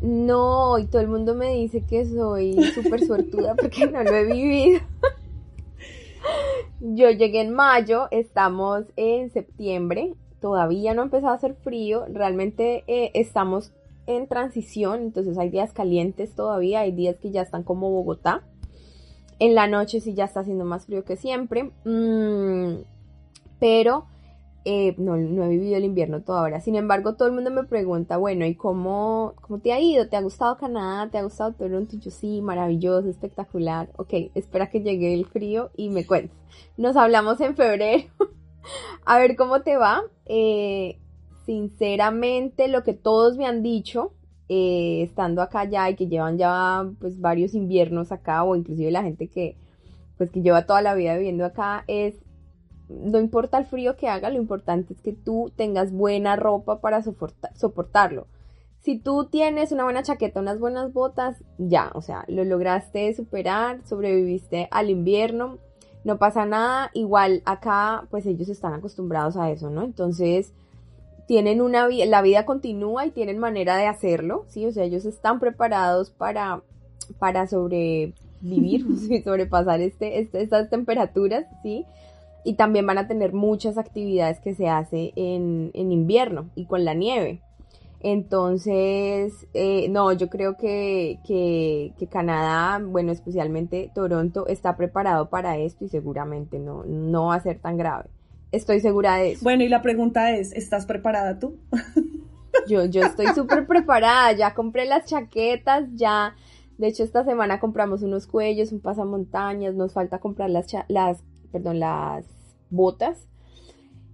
No, 0.00 0.76
y 0.80 0.86
todo 0.86 1.00
el 1.00 1.06
mundo 1.06 1.36
me 1.36 1.54
dice 1.54 1.84
que 1.84 2.04
soy 2.04 2.60
súper 2.74 3.06
suertuda 3.06 3.54
porque 3.54 3.86
no 3.86 4.02
lo 4.02 4.12
he 4.12 4.24
vivido. 4.24 4.80
Yo 6.80 7.10
llegué 7.10 7.42
en 7.42 7.54
mayo, 7.54 8.08
estamos 8.10 8.86
en 8.96 9.30
septiembre, 9.30 10.14
todavía 10.40 10.92
no 10.92 11.02
ha 11.02 11.04
empezado 11.04 11.32
a 11.32 11.36
hacer 11.36 11.54
frío, 11.54 12.06
realmente 12.12 12.82
eh, 12.88 13.12
estamos 13.14 13.72
en 14.08 14.26
transición, 14.26 15.00
entonces 15.00 15.38
hay 15.38 15.48
días 15.48 15.72
calientes 15.72 16.34
todavía, 16.34 16.80
hay 16.80 16.90
días 16.90 17.18
que 17.18 17.30
ya 17.30 17.42
están 17.42 17.62
como 17.62 17.88
Bogotá. 17.92 18.42
En 19.38 19.54
la 19.54 19.68
noche 19.68 20.00
sí 20.00 20.12
ya 20.12 20.24
está 20.24 20.40
haciendo 20.40 20.64
más 20.64 20.86
frío 20.86 21.04
que 21.04 21.16
siempre. 21.16 21.70
Mm, 21.84 22.80
pero 23.60 24.06
eh, 24.64 24.94
no, 24.98 25.16
he 25.16 25.48
vivido 25.48 25.76
el 25.76 25.84
invierno 25.84 26.22
todavía. 26.22 26.60
Sin 26.60 26.76
embargo, 26.76 27.14
todo 27.14 27.28
el 27.28 27.34
mundo 27.34 27.50
me 27.50 27.64
pregunta, 27.64 28.16
bueno, 28.16 28.44
¿y 28.44 28.54
cómo, 28.54 29.34
cómo 29.40 29.60
te 29.60 29.72
ha 29.72 29.80
ido? 29.80 30.08
¿Te 30.08 30.16
ha 30.16 30.20
gustado 30.20 30.56
Canadá? 30.58 31.10
¿Te 31.10 31.18
ha 31.18 31.22
gustado 31.22 31.52
Toronto? 31.52 31.96
Yo 31.96 32.10
sí, 32.10 32.42
maravilloso, 32.42 33.08
espectacular. 33.08 33.90
Ok, 33.96 34.12
espera 34.34 34.68
que 34.68 34.80
llegue 34.80 35.14
el 35.14 35.26
frío 35.26 35.70
y 35.76 35.88
me 35.88 36.06
cuentes. 36.06 36.36
Nos 36.76 36.96
hablamos 36.96 37.40
en 37.40 37.56
febrero. 37.56 38.04
A 39.06 39.18
ver 39.18 39.36
cómo 39.36 39.62
te 39.62 39.76
va. 39.76 40.02
Eh, 40.26 40.98
sinceramente, 41.46 42.68
lo 42.68 42.82
que 42.82 42.92
todos 42.92 43.38
me 43.38 43.46
han 43.46 43.62
dicho, 43.62 44.12
eh, 44.48 45.02
estando 45.02 45.40
acá 45.42 45.64
ya 45.64 45.88
y 45.88 45.96
que 45.96 46.06
llevan 46.06 46.36
ya 46.36 46.86
pues 46.98 47.18
varios 47.20 47.54
inviernos 47.54 48.12
acá, 48.12 48.44
o 48.44 48.56
inclusive 48.56 48.90
la 48.90 49.02
gente 49.02 49.28
que 49.28 49.56
pues 50.18 50.30
que 50.30 50.42
lleva 50.42 50.66
toda 50.66 50.82
la 50.82 50.94
vida 50.94 51.14
viviendo 51.16 51.46
acá, 51.46 51.84
es 51.86 52.14
no 52.90 53.18
importa 53.18 53.58
el 53.58 53.66
frío 53.66 53.96
que 53.96 54.08
haga, 54.08 54.30
lo 54.30 54.36
importante 54.36 54.94
es 54.94 55.00
que 55.00 55.12
tú 55.12 55.52
tengas 55.56 55.92
buena 55.92 56.36
ropa 56.36 56.80
para 56.80 57.02
soportarlo. 57.02 58.26
Si 58.80 58.98
tú 58.98 59.26
tienes 59.26 59.72
una 59.72 59.84
buena 59.84 60.02
chaqueta, 60.02 60.40
unas 60.40 60.58
buenas 60.58 60.92
botas, 60.92 61.36
ya, 61.58 61.90
o 61.94 62.02
sea, 62.02 62.24
lo 62.28 62.44
lograste 62.44 63.12
superar, 63.14 63.80
sobreviviste 63.86 64.68
al 64.70 64.88
invierno, 64.88 65.58
no 66.02 66.16
pasa 66.16 66.46
nada. 66.46 66.90
Igual 66.94 67.42
acá, 67.44 68.06
pues 68.10 68.24
ellos 68.26 68.48
están 68.48 68.72
acostumbrados 68.72 69.36
a 69.36 69.50
eso, 69.50 69.68
¿no? 69.68 69.84
Entonces, 69.84 70.54
tienen 71.26 71.60
una 71.60 71.86
vida, 71.86 72.06
la 72.06 72.22
vida 72.22 72.44
continúa 72.46 73.06
y 73.06 73.10
tienen 73.10 73.38
manera 73.38 73.76
de 73.76 73.86
hacerlo, 73.86 74.46
¿sí? 74.48 74.66
O 74.66 74.72
sea, 74.72 74.84
ellos 74.84 75.04
están 75.04 75.40
preparados 75.40 76.10
para, 76.10 76.62
para 77.18 77.46
sobrevivir, 77.46 78.14
sobrepasar 79.24 79.80
este, 79.80 80.20
este, 80.20 80.42
estas 80.42 80.70
temperaturas, 80.70 81.44
¿sí? 81.62 81.84
Y 82.44 82.54
también 82.54 82.86
van 82.86 82.98
a 82.98 83.06
tener 83.06 83.32
muchas 83.32 83.78
actividades 83.78 84.40
que 84.40 84.54
se 84.54 84.68
hace 84.68 85.12
en, 85.16 85.70
invierno 85.74 86.50
y 86.54 86.66
con 86.66 86.84
la 86.84 86.94
nieve. 86.94 87.42
Entonces, 88.02 89.46
eh, 89.52 89.88
no, 89.90 90.12
yo 90.12 90.30
creo 90.30 90.56
que, 90.56 91.18
que, 91.26 92.08
Canadá, 92.08 92.82
bueno, 92.82 93.12
especialmente 93.12 93.90
Toronto, 93.94 94.46
está 94.46 94.76
preparado 94.76 95.28
para 95.28 95.58
esto 95.58 95.84
y 95.84 95.88
seguramente 95.88 96.58
no, 96.58 96.84
no 96.84 97.26
va 97.26 97.34
a 97.34 97.42
ser 97.42 97.58
tan 97.58 97.76
grave. 97.76 98.08
Estoy 98.52 98.80
segura 98.80 99.16
de 99.16 99.32
eso. 99.32 99.44
Bueno, 99.44 99.64
y 99.64 99.68
la 99.68 99.82
pregunta 99.82 100.32
es, 100.32 100.52
¿estás 100.52 100.86
preparada 100.86 101.38
tú? 101.38 101.58
Yo, 102.66 102.84
yo 102.84 103.02
estoy 103.02 103.28
súper 103.28 103.66
preparada, 103.66 104.32
ya 104.32 104.54
compré 104.54 104.84
las 104.84 105.06
chaquetas, 105.06 105.84
ya, 105.94 106.34
de 106.78 106.88
hecho 106.88 107.04
esta 107.04 107.24
semana 107.24 107.60
compramos 107.60 108.02
unos 108.02 108.26
cuellos, 108.26 108.72
un 108.72 108.80
pasamontañas, 108.80 109.74
nos 109.74 109.92
falta 109.92 110.18
comprar 110.18 110.50
las, 110.50 110.66
las 110.88 111.22
perdón, 111.50 111.80
las 111.80 112.26
botas. 112.70 113.26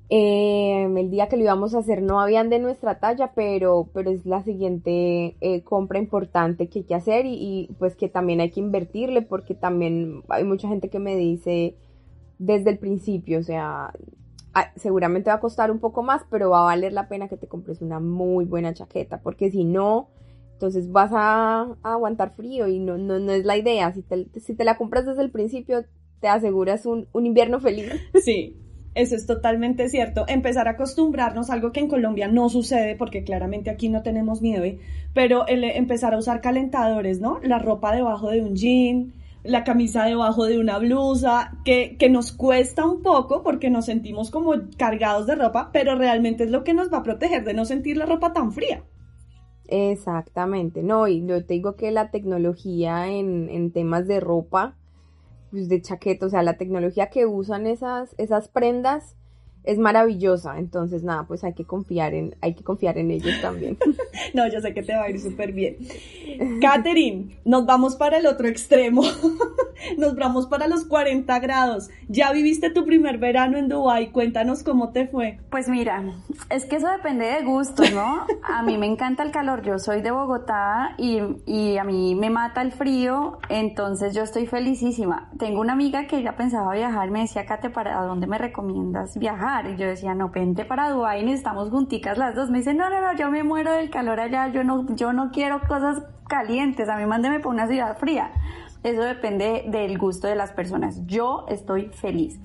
Em, 0.08 0.96
el 0.96 1.10
día 1.10 1.28
que 1.28 1.36
lo 1.36 1.42
íbamos 1.42 1.74
a 1.74 1.78
hacer 1.78 2.00
no 2.00 2.20
habían 2.20 2.48
de 2.48 2.60
nuestra 2.60 3.00
talla, 3.00 3.32
pero, 3.34 3.88
pero 3.92 4.10
es 4.10 4.24
la 4.24 4.42
siguiente 4.42 5.36
eh, 5.40 5.62
compra 5.64 5.98
importante 5.98 6.68
que 6.68 6.80
hay 6.80 6.84
que 6.84 6.94
hacer 6.94 7.26
y, 7.26 7.74
pues 7.80 7.96
que 7.96 8.08
también 8.08 8.40
hay 8.40 8.50
que 8.52 8.60
invertirle 8.60 9.22
porque 9.22 9.54
también 9.54 10.22
hay 10.28 10.44
mucha 10.44 10.68
gente 10.68 10.90
que 10.90 11.00
me 11.00 11.16
dice 11.16 11.76
desde 12.38 12.70
el 12.70 12.78
principio, 12.78 13.40
o 13.40 13.42
sea, 13.42 13.92
seguramente 14.76 15.30
va 15.30 15.36
a 15.36 15.40
costar 15.40 15.70
un 15.70 15.80
poco 15.80 16.02
más, 16.02 16.22
pero 16.30 16.50
va 16.50 16.60
a 16.60 16.64
valer 16.64 16.92
la 16.92 17.08
pena 17.08 17.28
que 17.28 17.36
te 17.36 17.48
compres 17.48 17.82
una 17.82 17.98
muy 17.98 18.44
buena 18.44 18.74
chaqueta 18.74 19.20
porque 19.22 19.50
si 19.50 19.64
no, 19.64 20.08
entonces 20.52 20.90
vas 20.90 21.10
a, 21.14 21.76
aguantar 21.82 22.34
frío 22.34 22.68
y 22.68 22.78
no, 22.78 22.96
no, 22.96 23.18
no 23.18 23.32
es 23.32 23.44
la 23.44 23.58
idea. 23.58 23.92
Si 23.92 24.02
te, 24.02 24.28
si 24.40 24.54
te 24.54 24.64
la 24.64 24.78
compras 24.78 25.04
desde 25.04 25.22
el 25.22 25.30
principio, 25.30 25.84
te 26.20 26.28
aseguras 26.28 26.86
un, 26.86 27.06
invierno 27.14 27.60
feliz. 27.60 27.92
Sí, 28.24 28.56
eso 28.94 29.14
es 29.14 29.26
totalmente 29.26 29.88
cierto. 29.88 30.24
Empezar 30.28 30.68
a 30.68 30.72
acostumbrarnos, 30.72 31.50
algo 31.50 31.72
que 31.72 31.80
en 31.80 31.88
Colombia 31.88 32.28
no 32.28 32.48
sucede 32.48 32.96
porque 32.96 33.24
claramente 33.24 33.70
aquí 33.70 33.88
no 33.88 34.02
tenemos 34.02 34.42
nieve, 34.42 34.78
pero 35.12 35.46
el 35.46 35.64
empezar 35.64 36.14
a 36.14 36.18
usar 36.18 36.40
calentadores, 36.40 37.20
¿no? 37.20 37.38
La 37.42 37.58
ropa 37.58 37.94
debajo 37.94 38.30
de 38.30 38.42
un 38.42 38.56
jean, 38.56 39.12
la 39.42 39.64
camisa 39.64 40.04
debajo 40.04 40.46
de 40.46 40.58
una 40.58 40.78
blusa, 40.78 41.58
que, 41.64 41.96
que 41.98 42.08
nos 42.08 42.32
cuesta 42.32 42.86
un 42.86 43.02
poco 43.02 43.42
porque 43.42 43.70
nos 43.70 43.86
sentimos 43.86 44.30
como 44.30 44.54
cargados 44.76 45.26
de 45.26 45.34
ropa, 45.34 45.70
pero 45.72 45.94
realmente 45.96 46.44
es 46.44 46.50
lo 46.50 46.64
que 46.64 46.74
nos 46.74 46.92
va 46.92 46.98
a 46.98 47.02
proteger 47.02 47.44
de 47.44 47.54
no 47.54 47.64
sentir 47.64 47.96
la 47.96 48.06
ropa 48.06 48.32
tan 48.32 48.52
fría. 48.52 48.82
Exactamente, 49.68 50.82
no, 50.82 51.08
y 51.08 51.26
yo 51.26 51.44
te 51.44 51.54
digo 51.54 51.74
que 51.74 51.90
la 51.90 52.10
tecnología 52.10 53.08
en, 53.08 53.48
en 53.50 53.72
temas 53.72 54.06
de 54.06 54.20
ropa, 54.20 54.76
pues, 55.56 55.70
de 55.70 55.80
chaqueta, 55.80 56.26
o 56.26 56.28
sea, 56.28 56.42
la 56.42 56.58
tecnología 56.58 57.08
que 57.08 57.24
usan 57.24 57.66
esas, 57.66 58.14
esas 58.18 58.48
prendas 58.48 59.16
es 59.66 59.78
maravillosa. 59.78 60.58
Entonces, 60.58 61.02
nada, 61.02 61.24
pues 61.24 61.44
hay 61.44 61.52
que 61.52 61.64
confiar 61.64 62.14
en, 62.14 62.34
hay 62.40 62.54
que 62.54 62.64
confiar 62.64 62.96
en 62.98 63.10
ellos 63.10 63.34
también. 63.42 63.76
no, 64.34 64.48
yo 64.48 64.60
sé 64.60 64.72
que 64.72 64.82
te 64.82 64.94
va 64.94 65.04
a 65.04 65.10
ir 65.10 65.20
súper 65.20 65.52
bien. 65.52 65.76
Catherine, 66.60 67.38
nos 67.44 67.66
vamos 67.66 67.96
para 67.96 68.18
el 68.18 68.26
otro 68.26 68.48
extremo. 68.48 69.02
nos 69.98 70.14
vamos 70.16 70.46
para 70.46 70.66
los 70.68 70.84
40 70.84 71.38
grados. 71.40 71.88
Ya 72.08 72.32
viviste 72.32 72.70
tu 72.70 72.84
primer 72.84 73.18
verano 73.18 73.58
en 73.58 73.68
Dubai. 73.68 74.10
Cuéntanos 74.10 74.62
cómo 74.62 74.90
te 74.90 75.06
fue. 75.06 75.38
Pues 75.50 75.68
mira, 75.68 76.02
es 76.50 76.64
que 76.66 76.76
eso 76.76 76.88
depende 76.88 77.26
de 77.26 77.42
gustos, 77.44 77.92
¿no? 77.92 78.26
A 78.42 78.62
mí 78.62 78.78
me 78.78 78.86
encanta 78.86 79.22
el 79.22 79.30
calor. 79.30 79.62
Yo 79.62 79.78
soy 79.78 80.02
de 80.02 80.10
Bogotá 80.10 80.94
y, 80.98 81.20
y 81.46 81.78
a 81.78 81.84
mí 81.84 82.14
me 82.14 82.30
mata 82.30 82.62
el 82.62 82.72
frío. 82.72 83.38
Entonces 83.48 84.14
yo 84.14 84.22
estoy 84.22 84.46
felicísima. 84.46 85.30
Tengo 85.38 85.60
una 85.60 85.72
amiga 85.72 86.06
que 86.06 86.22
ya 86.22 86.36
pensaba 86.36 86.74
viajar. 86.74 87.10
Me 87.10 87.20
decía, 87.20 87.46
Kate, 87.46 87.70
¿para 87.70 88.02
dónde 88.02 88.26
me 88.26 88.38
recomiendas 88.38 89.16
viajar? 89.18 89.55
Y 89.64 89.76
yo 89.76 89.86
decía, 89.86 90.14
no, 90.14 90.28
vente 90.28 90.64
para 90.64 90.90
Dubái, 90.90 91.24
necesitamos 91.24 91.70
junticas 91.70 92.18
las 92.18 92.34
dos. 92.34 92.50
Me 92.50 92.58
dice, 92.58 92.74
no, 92.74 92.90
no, 92.90 93.00
no, 93.00 93.14
yo 93.14 93.30
me 93.30 93.42
muero 93.42 93.72
del 93.72 93.90
calor 93.90 94.20
allá, 94.20 94.48
yo 94.48 94.64
no, 94.64 94.86
yo 94.94 95.12
no 95.12 95.30
quiero 95.30 95.60
cosas 95.66 96.02
calientes, 96.28 96.88
a 96.88 96.96
mí 96.96 97.06
mándeme 97.06 97.40
por 97.40 97.54
una 97.54 97.66
ciudad 97.66 97.96
fría. 97.96 98.32
Eso 98.82 99.02
depende 99.02 99.64
del 99.68 99.96
gusto 99.98 100.26
de 100.26 100.36
las 100.36 100.52
personas. 100.52 101.00
Yo 101.06 101.46
estoy 101.48 101.86
feliz. 101.86 102.38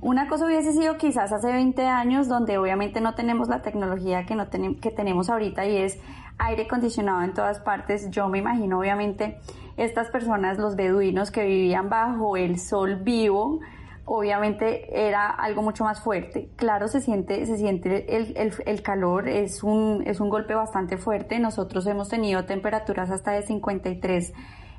Una 0.00 0.28
cosa 0.28 0.46
hubiese 0.46 0.72
sido 0.72 0.96
quizás 0.96 1.32
hace 1.32 1.52
20 1.52 1.86
años, 1.86 2.28
donde 2.28 2.56
obviamente 2.56 3.00
no 3.00 3.14
tenemos 3.14 3.48
la 3.48 3.62
tecnología 3.62 4.24
que, 4.26 4.36
no 4.36 4.48
que 4.48 4.90
tenemos 4.90 5.28
ahorita 5.28 5.66
y 5.66 5.76
es 5.76 5.98
aire 6.38 6.62
acondicionado 6.64 7.22
en 7.22 7.34
todas 7.34 7.58
partes. 7.58 8.10
Yo 8.10 8.28
me 8.28 8.38
imagino 8.38 8.78
obviamente 8.78 9.40
estas 9.76 10.08
personas, 10.10 10.58
los 10.58 10.76
beduinos 10.76 11.30
que 11.30 11.44
vivían 11.44 11.88
bajo 11.88 12.36
el 12.36 12.58
sol 12.58 12.96
vivo, 12.96 13.60
obviamente 14.08 15.06
era 15.06 15.28
algo 15.28 15.62
mucho 15.62 15.84
más 15.84 16.00
fuerte. 16.00 16.48
Claro, 16.56 16.88
se 16.88 17.00
siente, 17.00 17.44
se 17.44 17.56
siente 17.56 18.16
el, 18.16 18.82
calor, 18.82 19.28
es 19.28 19.62
un, 19.62 20.02
es 20.06 20.20
un 20.20 20.30
golpe 20.30 20.54
bastante 20.54 20.96
fuerte. 20.96 21.38
Nosotros 21.38 21.86
hemos 21.86 22.08
tenido 22.08 22.44
temperaturas 22.46 23.10
hasta 23.10 23.32
de 23.32 23.42
53 23.42 24.32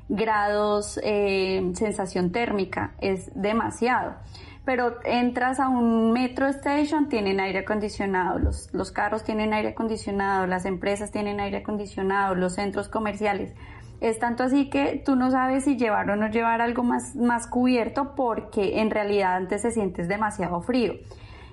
grados, 0.08 0.98
eh, 1.04 1.70
sensación 1.74 2.32
térmica, 2.32 2.94
es 3.00 3.30
demasiado. 3.34 4.16
Pero 4.64 4.96
entras 5.04 5.60
a 5.60 5.68
un 5.68 6.12
metro 6.12 6.48
station, 6.48 7.08
tienen 7.08 7.40
aire 7.40 7.60
acondicionado, 7.60 8.38
los, 8.38 8.72
los 8.74 8.90
carros 8.90 9.22
tienen 9.22 9.54
aire 9.54 9.70
acondicionado, 9.70 10.46
las 10.46 10.64
empresas 10.64 11.12
tienen 11.12 11.40
aire 11.40 11.58
acondicionado, 11.58 12.34
los 12.34 12.54
centros 12.54 12.88
comerciales 12.88 13.54
es 14.00 14.18
tanto 14.18 14.42
así 14.42 14.70
que 14.70 15.02
tú 15.04 15.14
no 15.14 15.30
sabes 15.30 15.64
si 15.64 15.76
llevar 15.76 16.10
o 16.10 16.16
no 16.16 16.28
llevar 16.28 16.62
algo 16.62 16.82
más, 16.82 17.14
más 17.16 17.46
cubierto 17.46 18.14
porque 18.16 18.80
en 18.80 18.90
realidad 18.90 19.36
antes 19.36 19.62
se 19.62 19.70
sientes 19.70 20.08
demasiado 20.08 20.60
frío. 20.62 20.94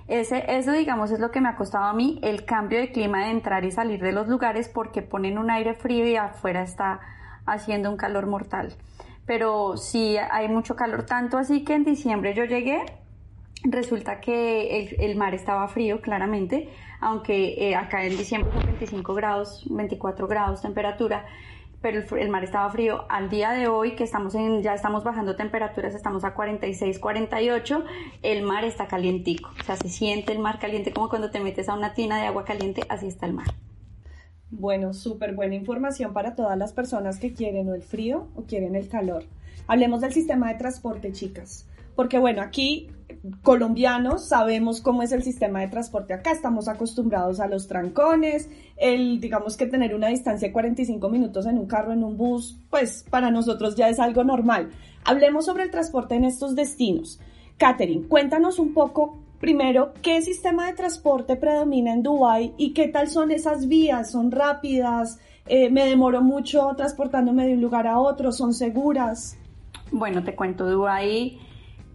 Ese, 0.08 0.56
eso, 0.56 0.72
digamos, 0.72 1.10
es 1.10 1.20
lo 1.20 1.30
que 1.30 1.42
me 1.42 1.50
ha 1.50 1.56
costado 1.56 1.84
a 1.84 1.92
mí, 1.92 2.18
el 2.22 2.46
cambio 2.46 2.78
de 2.78 2.90
clima 2.90 3.26
de 3.26 3.32
entrar 3.32 3.66
y 3.66 3.70
salir 3.70 4.00
de 4.00 4.12
los 4.12 4.26
lugares 4.26 4.70
porque 4.70 5.02
ponen 5.02 5.36
un 5.36 5.50
aire 5.50 5.74
frío 5.74 6.06
y 6.06 6.16
afuera 6.16 6.62
está 6.62 7.00
haciendo 7.44 7.90
un 7.90 7.98
calor 7.98 8.26
mortal. 8.26 8.74
Pero 9.26 9.76
sí 9.76 10.16
hay 10.16 10.48
mucho 10.48 10.74
calor, 10.74 11.04
tanto 11.04 11.36
así 11.36 11.62
que 11.62 11.74
en 11.74 11.84
diciembre 11.84 12.32
yo 12.32 12.44
llegué, 12.44 12.86
resulta 13.64 14.20
que 14.20 14.96
el, 14.98 15.16
mar 15.16 15.34
estaba 15.34 15.68
frío, 15.68 16.00
claramente, 16.00 16.70
aunque 17.00 17.68
eh, 17.68 17.76
acá 17.76 18.02
en 18.06 18.16
diciembre 18.16 18.50
son 18.50 18.64
25 18.64 19.12
grados, 19.12 19.66
24 19.68 20.26
grados 20.26 20.62
temperatura 20.62 21.26
pero 21.80 22.02
el, 22.16 22.28
mar 22.28 22.44
estaba 22.44 22.68
frío. 22.70 23.04
Al 23.08 23.30
día 23.30 23.52
de 23.52 23.68
hoy, 23.68 23.94
que 23.94 24.04
estamos 24.04 24.34
en, 24.34 24.62
ya 24.62 24.74
estamos 24.74 25.04
bajando 25.04 25.36
temperaturas, 25.36 25.94
estamos 25.94 26.24
a 26.24 26.34
46, 26.34 26.98
48, 26.98 27.84
el 28.22 28.42
mar 28.42 28.64
está 28.64 28.88
calientico. 28.88 29.50
O 29.60 29.64
sea, 29.64 29.76
se 29.76 29.88
siente 29.88 30.32
el 30.32 30.38
mar 30.38 30.58
caliente 30.58 30.92
como 30.92 31.08
cuando 31.08 31.30
te 31.30 31.40
metes 31.40 31.68
a 31.68 31.74
una 31.74 31.94
tina 31.94 32.18
de 32.20 32.26
agua 32.26 32.44
caliente, 32.44 32.82
así 32.88 33.06
está 33.06 33.26
el 33.26 33.34
mar. 33.34 33.48
Bueno, 34.50 34.94
súper 34.94 35.34
buena 35.34 35.54
información 35.54 36.12
para 36.12 36.34
todas 36.34 36.56
las 36.56 36.72
personas 36.72 37.18
que 37.18 37.34
quieren 37.34 37.68
o 37.68 37.74
el 37.74 37.82
frío 37.82 38.28
o 38.34 38.42
quieren 38.44 38.74
el 38.74 38.88
calor. 38.88 39.24
Hablemos 39.66 40.00
del 40.00 40.12
sistema 40.12 40.48
de 40.48 40.58
transporte, 40.58 41.12
chicas 41.12 41.66
porque 41.98 42.20
bueno, 42.20 42.42
aquí 42.42 42.86
colombianos 43.42 44.28
sabemos 44.28 44.80
cómo 44.80 45.02
es 45.02 45.10
el 45.10 45.24
sistema 45.24 45.58
de 45.58 45.66
transporte 45.66 46.14
acá, 46.14 46.30
estamos 46.30 46.68
acostumbrados 46.68 47.40
a 47.40 47.48
los 47.48 47.66
trancones, 47.66 48.48
el 48.76 49.18
digamos 49.18 49.56
que 49.56 49.66
tener 49.66 49.96
una 49.96 50.06
distancia 50.06 50.46
de 50.46 50.52
45 50.52 51.08
minutos 51.08 51.44
en 51.46 51.58
un 51.58 51.66
carro, 51.66 51.92
en 51.92 52.04
un 52.04 52.16
bus, 52.16 52.56
pues 52.70 53.04
para 53.10 53.32
nosotros 53.32 53.74
ya 53.74 53.88
es 53.88 53.98
algo 53.98 54.22
normal. 54.22 54.70
Hablemos 55.04 55.46
sobre 55.46 55.64
el 55.64 55.72
transporte 55.72 56.14
en 56.14 56.24
estos 56.24 56.54
destinos. 56.54 57.18
Catherine, 57.56 58.06
cuéntanos 58.06 58.60
un 58.60 58.74
poco 58.74 59.18
primero 59.40 59.92
qué 60.00 60.22
sistema 60.22 60.68
de 60.68 60.74
transporte 60.74 61.34
predomina 61.34 61.92
en 61.92 62.04
Dubái 62.04 62.54
y 62.58 62.74
qué 62.74 62.86
tal 62.86 63.08
son 63.08 63.32
esas 63.32 63.66
vías, 63.66 64.12
son 64.12 64.30
rápidas, 64.30 65.18
eh, 65.46 65.68
me 65.68 65.84
demoro 65.84 66.22
mucho 66.22 66.70
transportándome 66.76 67.48
de 67.48 67.54
un 67.54 67.60
lugar 67.60 67.88
a 67.88 67.98
otro, 67.98 68.30
son 68.30 68.54
seguras. 68.54 69.36
Bueno, 69.90 70.22
te 70.22 70.36
cuento, 70.36 70.64
Dubái 70.64 71.40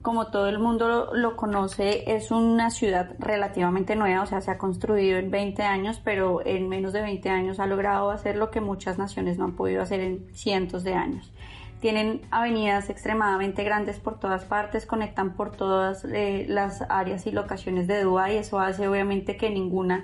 como 0.03 0.27
todo 0.27 0.49
el 0.49 0.59
mundo 0.59 1.11
lo, 1.13 1.35
conoce, 1.37 2.13
es 2.13 2.29
una 2.29 2.69
ciudad 2.69 3.15
relativamente 3.19 3.95
nueva, 3.95 4.23
o 4.23 4.25
sea, 4.25 4.41
se 4.41 4.51
ha 4.51 4.57
construido 4.57 5.17
en 5.17 5.31
20 5.31 5.63
años, 5.63 6.01
pero 6.03 6.45
en 6.45 6.67
menos 6.67 6.91
de 6.91 7.01
20 7.01 7.29
años 7.29 7.59
ha 7.59 7.65
logrado 7.67 8.11
hacer 8.11 8.35
lo 8.35 8.51
que 8.51 8.59
muchas 8.59 8.97
naciones 8.97 9.37
no 9.37 9.45
han 9.45 9.55
podido 9.55 9.81
hacer 9.81 10.01
en 10.01 10.27
cientos 10.35 10.83
de 10.83 10.93
años. 10.93 11.31
Tienen 11.79 12.21
avenidas 12.31 12.89
extremadamente 12.89 13.63
grandes 13.63 13.97
por 13.97 14.19
todas 14.19 14.43
partes, 14.43 14.85
conectan 14.85 15.35
por 15.35 15.55
todas 15.55 16.03
eh, 16.03 16.45
las 16.49 16.83
áreas 16.89 17.25
y 17.25 17.31
locaciones 17.31 17.87
de 17.87 18.03
Dubái, 18.03 18.35
eso 18.35 18.59
hace 18.59 18.89
obviamente 18.89 19.37
que 19.37 19.49
ninguna 19.49 20.03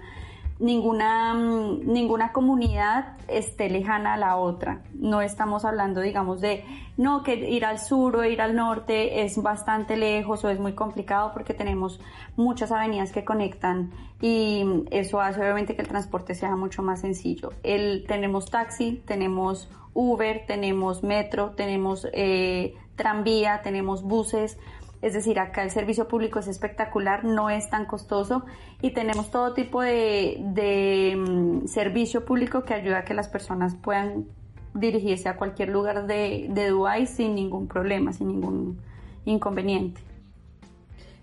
ninguna, 0.60 1.34
mm, 1.34 1.92
ninguna 1.92 2.32
comunidad 2.32 3.18
esté 3.28 3.70
lejana 3.70 4.14
a 4.14 4.18
la 4.18 4.36
otra. 4.38 4.82
No 4.94 5.22
estamos 5.22 5.66
hablando, 5.66 6.02
digamos, 6.02 6.42
de 6.42 6.64
no 6.98 7.24
que 7.24 7.36
ir 7.36 7.66
al 7.66 7.80
sur 7.80 8.18
o 8.18 8.26
ir 8.26 8.42
al 8.42 8.56
norte 8.56 9.24
es 9.24 9.42
bastante 9.42 9.96
lejos 9.96 10.44
o 10.44 10.50
es 10.50 10.60
muy 10.60 10.74
complicado 10.74 11.32
porque 11.34 11.54
tenemos 11.54 12.00
muchas 12.36 12.72
avenidas 12.72 13.12
que 13.12 13.24
conectan 13.24 13.92
y 14.22 14.66
eso 14.92 15.22
hace 15.22 15.40
obviamente 15.40 15.76
que 15.76 15.82
el 15.82 15.88
transporte 15.88 16.36
sea 16.36 16.56
mucho 16.56 16.84
más 16.84 17.02
sencillo. 17.02 17.54
El, 17.64 18.06
tenemos 18.06 18.52
taxi, 18.52 19.02
tenemos 19.06 19.70
Uber, 19.94 20.44
tenemos 20.46 21.04
metro, 21.04 21.52
tenemos 21.52 22.06
eh, 22.12 22.76
tranvía, 22.96 23.62
tenemos 23.64 24.04
buses 24.04 24.58
es 25.02 25.14
decir, 25.14 25.40
acá 25.40 25.64
el 25.64 25.72
servicio 25.72 26.08
público 26.08 26.40
es 26.40 26.48
espectacular, 26.48 27.24
no 27.24 27.50
es 27.50 27.70
tan 27.70 27.86
costoso 27.86 28.44
y 28.82 28.92
tenemos 28.92 29.32
todo 29.32 29.54
tipo 29.54 29.82
de, 29.82 31.16
mm, 31.18 31.68
servicio 31.68 32.26
público 32.26 32.64
que 32.64 32.74
ayuda 32.74 33.00
a 33.00 33.06
que 33.06 33.14
las 33.14 33.30
personas 33.30 33.76
puedan 33.76 34.26
dirigirse 34.74 35.30
a 35.30 35.38
cualquier 35.38 35.70
lugar 35.70 36.06
de, 36.06 36.48
de 36.50 36.68
Dubái 36.68 37.08
sin 37.08 37.36
ningún 37.36 37.68
problema, 37.68 38.14
sin 38.14 38.28
ningún 38.28 38.80
inconveniente. 39.26 40.02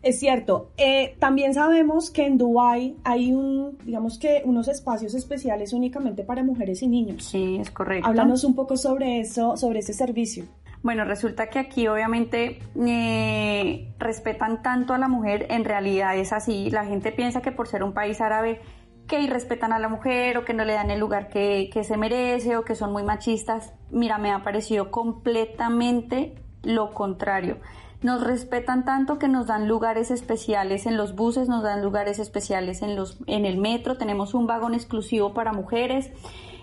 Es 0.06 0.20
cierto. 0.20 0.70
Eh, 0.76 1.16
también 1.18 1.52
sabemos 1.52 2.10
que 2.10 2.26
en 2.26 2.38
Dubái 2.38 2.96
hay 3.02 3.32
un, 3.32 3.76
digamos 3.84 4.18
que 4.18 4.42
unos 4.44 4.68
espacios 4.68 5.14
especiales 5.14 5.72
únicamente 5.72 6.22
para 6.22 6.44
mujeres 6.44 6.80
y 6.82 6.86
niños. 6.86 7.24
Sí, 7.24 7.56
es 7.60 7.72
correcto. 7.72 8.08
Háblanos 8.08 8.44
un 8.44 8.54
poco 8.54 8.76
sobre 8.76 9.18
eso, 9.18 9.56
sobre 9.56 9.80
ese 9.80 9.92
servicio. 9.92 10.44
Bueno, 10.82 11.04
resulta 11.04 11.48
que 11.48 11.58
aquí 11.58 11.88
obviamente 11.88 12.60
eh, 12.86 13.94
respetan 13.98 14.62
tanto 14.62 14.94
a 14.94 14.98
la 14.98 15.08
mujer, 15.08 15.46
en 15.50 15.64
realidad 15.64 16.16
es 16.16 16.32
así, 16.32 16.70
la 16.70 16.84
gente 16.84 17.12
piensa 17.12 17.42
que 17.42 17.52
por 17.52 17.66
ser 17.66 17.82
un 17.82 17.92
país 17.92 18.20
árabe 18.20 18.60
que 19.06 19.20
irrespetan 19.20 19.72
a 19.72 19.78
la 19.78 19.88
mujer 19.88 20.36
o 20.38 20.44
que 20.44 20.54
no 20.54 20.64
le 20.64 20.74
dan 20.74 20.90
el 20.90 20.98
lugar 20.98 21.28
que, 21.28 21.70
que 21.72 21.84
se 21.84 21.96
merece 21.96 22.56
o 22.56 22.64
que 22.64 22.74
son 22.74 22.92
muy 22.92 23.04
machistas. 23.04 23.72
Mira, 23.90 24.18
me 24.18 24.32
ha 24.32 24.42
parecido 24.42 24.90
completamente 24.90 26.34
lo 26.62 26.92
contrario. 26.92 27.58
Nos 28.02 28.22
respetan 28.22 28.84
tanto 28.84 29.18
que 29.18 29.28
nos 29.28 29.46
dan 29.46 29.68
lugares 29.68 30.10
especiales 30.10 30.86
en 30.86 30.96
los 30.96 31.14
buses, 31.14 31.48
nos 31.48 31.62
dan 31.62 31.82
lugares 31.82 32.18
especiales 32.18 32.82
en, 32.82 32.94
los, 32.94 33.18
en 33.26 33.46
el 33.46 33.56
metro, 33.56 33.96
tenemos 33.96 34.34
un 34.34 34.46
vagón 34.46 34.74
exclusivo 34.74 35.32
para 35.32 35.52
mujeres. 35.52 36.10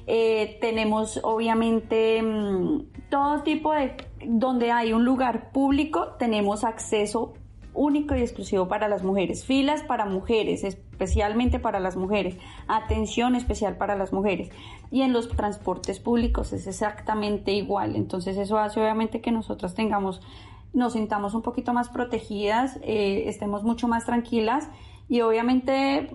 Eh, 0.06 0.58
tenemos 0.60 1.20
obviamente 1.24 2.22
mm, 2.22 3.10
todo 3.10 3.44
tipo 3.44 3.72
de, 3.72 3.96
donde 4.26 4.72
hay 4.72 4.94
un 4.94 5.06
lugar 5.06 5.52
público, 5.52 6.16
tenemos 6.20 6.64
acceso 6.64 7.34
único 7.74 8.16
y 8.16 8.22
exclusivo 8.22 8.68
para 8.68 8.88
las 8.88 9.04
mujeres, 9.04 9.46
filas 9.46 9.82
para 9.84 10.06
mujeres, 10.06 10.64
especialmente 10.64 11.60
para 11.60 11.80
las 11.80 11.96
mujeres, 11.96 12.38
atención 12.68 13.36
especial 13.36 13.78
para 13.78 13.96
las 13.96 14.14
mujeres. 14.14 14.50
Y 14.92 15.02
en 15.02 15.14
los 15.14 15.30
transportes 15.30 16.00
públicos 16.00 16.54
es 16.54 16.68
exactamente 16.68 17.52
igual. 17.52 17.96
Entonces 17.96 18.38
eso 18.38 18.58
hace 18.58 18.80
obviamente 18.80 19.22
que 19.22 19.32
nosotras 19.32 19.74
tengamos, 19.74 20.22
nos 20.74 20.94
sintamos 20.94 21.34
un 21.34 21.42
poquito 21.42 21.74
más 21.74 21.90
protegidas, 21.90 22.78
eh, 22.84 23.24
estemos 23.28 23.64
mucho 23.64 23.88
más 23.88 24.06
tranquilas 24.06 24.70
y 25.10 25.22
obviamente, 25.22 25.98
eh, 25.98 26.10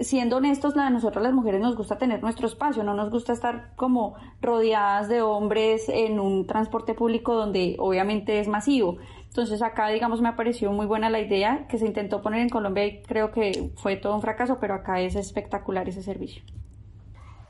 siendo 0.00 0.36
honestos, 0.36 0.76
a 0.76 0.90
nosotros 0.90 1.22
las 1.22 1.34
mujeres 1.34 1.60
nos 1.60 1.76
gusta 1.76 1.98
tener 1.98 2.22
nuestro 2.22 2.46
espacio, 2.46 2.84
no 2.84 2.94
nos 2.94 3.10
gusta 3.10 3.32
estar 3.32 3.74
como 3.74 4.14
rodeadas 4.40 5.08
de 5.08 5.22
hombres 5.22 5.88
en 5.88 6.20
un 6.20 6.46
transporte 6.46 6.94
público 6.94 7.34
donde 7.34 7.76
obviamente 7.78 8.38
es 8.38 8.48
masivo. 8.48 8.98
Entonces 9.26 9.62
acá, 9.62 9.88
digamos, 9.88 10.20
me 10.20 10.28
ha 10.28 10.36
parecido 10.36 10.72
muy 10.72 10.86
buena 10.86 11.10
la 11.10 11.20
idea 11.20 11.66
que 11.68 11.78
se 11.78 11.86
intentó 11.86 12.22
poner 12.22 12.40
en 12.40 12.48
Colombia 12.48 12.86
y 12.86 13.02
creo 13.02 13.32
que 13.32 13.72
fue 13.76 13.96
todo 13.96 14.14
un 14.14 14.20
fracaso, 14.20 14.58
pero 14.60 14.74
acá 14.74 15.00
es 15.00 15.16
espectacular 15.16 15.88
ese 15.88 16.02
servicio. 16.02 16.42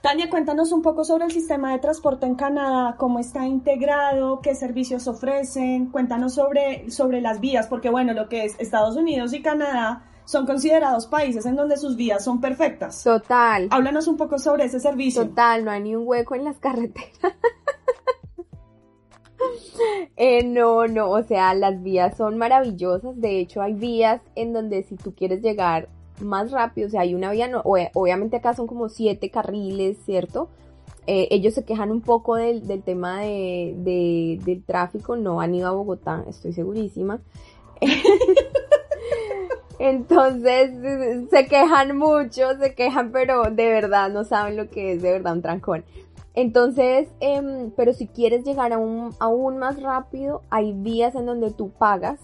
Tania, 0.00 0.30
cuéntanos 0.30 0.72
un 0.72 0.82
poco 0.82 1.04
sobre 1.04 1.26
el 1.26 1.30
sistema 1.30 1.70
de 1.70 1.78
transporte 1.78 2.26
en 2.26 2.35
Canadá, 2.35 2.96
cómo 2.98 3.20
está 3.20 3.46
integrado, 3.46 4.40
qué 4.40 4.54
servicios 4.56 5.06
ofrecen, 5.06 5.90
cuéntanos 5.90 6.35
sobre, 6.35 6.90
sobre 6.90 7.20
las 7.20 7.40
vías, 7.40 7.68
porque 7.68 7.88
bueno, 7.88 8.12
lo 8.12 8.28
que 8.28 8.44
es 8.44 8.58
Estados 8.58 8.96
Unidos 8.96 9.32
y 9.32 9.42
Canadá 9.42 10.08
son 10.24 10.46
considerados 10.46 11.06
países 11.06 11.46
en 11.46 11.56
donde 11.56 11.76
sus 11.76 11.96
vías 11.96 12.24
son 12.24 12.40
perfectas. 12.40 13.02
Total. 13.02 13.68
Háblanos 13.70 14.06
un 14.08 14.16
poco 14.16 14.38
sobre 14.38 14.64
ese 14.64 14.80
servicio. 14.80 15.26
Total, 15.28 15.64
no 15.64 15.70
hay 15.70 15.82
ni 15.82 15.96
un 15.96 16.06
hueco 16.06 16.35
en 16.35 16.44
las 16.44 16.58
carreteras. 16.58 17.11
Eh, 20.16 20.44
no, 20.44 20.87
no, 20.87 21.11
o 21.11 21.22
sea, 21.24 21.52
las 21.54 21.82
vías 21.82 22.16
son 22.16 22.38
maravillosas. 22.38 23.20
De 23.20 23.40
hecho, 23.40 23.61
hay 23.61 23.72
vías 23.72 24.20
en 24.37 24.52
donde 24.52 24.85
si 24.85 24.96
tú 24.96 25.14
quieres 25.14 25.42
llegar 25.42 25.88
más 26.20 26.52
rápido, 26.52 26.87
o 26.87 26.90
sea, 26.90 27.00
hay 27.00 27.14
una 27.14 27.32
vía, 27.32 27.48
no, 27.48 27.61
obviamente 27.64 28.37
acá 28.37 28.54
son 28.54 28.66
como 28.66 28.88
siete 28.88 29.30
carriles, 29.30 29.98
¿cierto? 30.04 30.48
Eh, 31.06 31.28
ellos 31.32 31.54
se 31.54 31.64
quejan 31.64 31.90
un 31.90 32.00
poco 32.00 32.37
del, 32.37 32.62
tema 32.85 33.22
de, 33.22 34.38
del 34.44 34.62
tráfico, 34.62 35.16
no 35.16 35.40
han 35.40 35.54
ido 35.54 35.68
a 35.68 35.72
Bogotá, 35.72 36.24
estoy 36.28 36.52
segurísima. 36.52 37.20
Entonces 39.85 40.71
se 41.29 41.47
quejan 41.49 41.99
mucho, 41.99 42.57
se 42.61 42.73
quejan, 42.73 43.11
pero 43.11 43.42
de 43.51 43.68
verdad 43.68 44.11
no 44.11 44.23
saben 44.23 44.57
lo 44.57 44.71
que 44.71 44.92
es 44.92 45.03
de 45.03 45.11
verdad 45.11 45.33
un 45.33 45.42
trancón. 45.42 45.85
Entonces, 46.35 47.09
em, 47.18 47.73
pero 47.73 47.92
si 47.92 48.07
quieres 48.07 48.45
llegar 48.45 48.73
aún, 48.73 49.11
aún 49.18 49.59
más 49.59 49.83
rápido, 49.83 50.42
hay 50.51 50.73
vías 50.73 51.16
en 51.16 51.27
donde 51.27 51.51
tú 51.51 51.71
pagas 51.71 52.21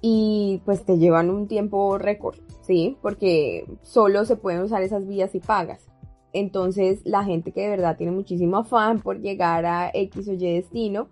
y 0.00 0.62
pues 0.64 0.84
te 0.84 0.98
llevan 0.98 1.30
un 1.30 1.48
tiempo 1.48 1.98
récord, 1.98 2.36
¿sí? 2.60 2.96
Porque 3.02 3.66
solo 3.82 4.24
se 4.24 4.36
pueden 4.36 4.62
usar 4.62 4.84
esas 4.84 5.08
vías 5.08 5.32
si 5.32 5.40
pagas. 5.40 5.84
Entonces, 6.32 7.00
la 7.02 7.24
gente 7.24 7.50
que 7.50 7.62
de 7.62 7.70
verdad 7.70 7.96
tiene 7.96 8.12
muchísimo 8.12 8.58
afán 8.58 9.00
por 9.00 9.20
llegar 9.20 9.66
a 9.66 9.90
X 9.92 10.28
o 10.28 10.34
Y 10.34 10.54
destino, 10.54 11.08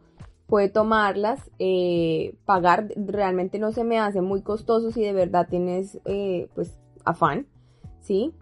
puede 0.53 0.69
tomarlas, 0.69 1.51
eh, 1.59 2.37
pagar 2.45 2.89
realmente 2.95 3.59
no 3.59 3.73
se 3.73 3.85
me 3.85 3.99
hace 3.99 4.21
muy 4.21 4.43
costoso 4.43 4.91
si 4.91 5.01
de 5.01 5.15
verdad 5.15 5.47
tienes 5.49 5.99
eh, 6.05 6.51
pues 6.55 6.77
afán, 7.07 7.47
¿sí? 8.03 8.35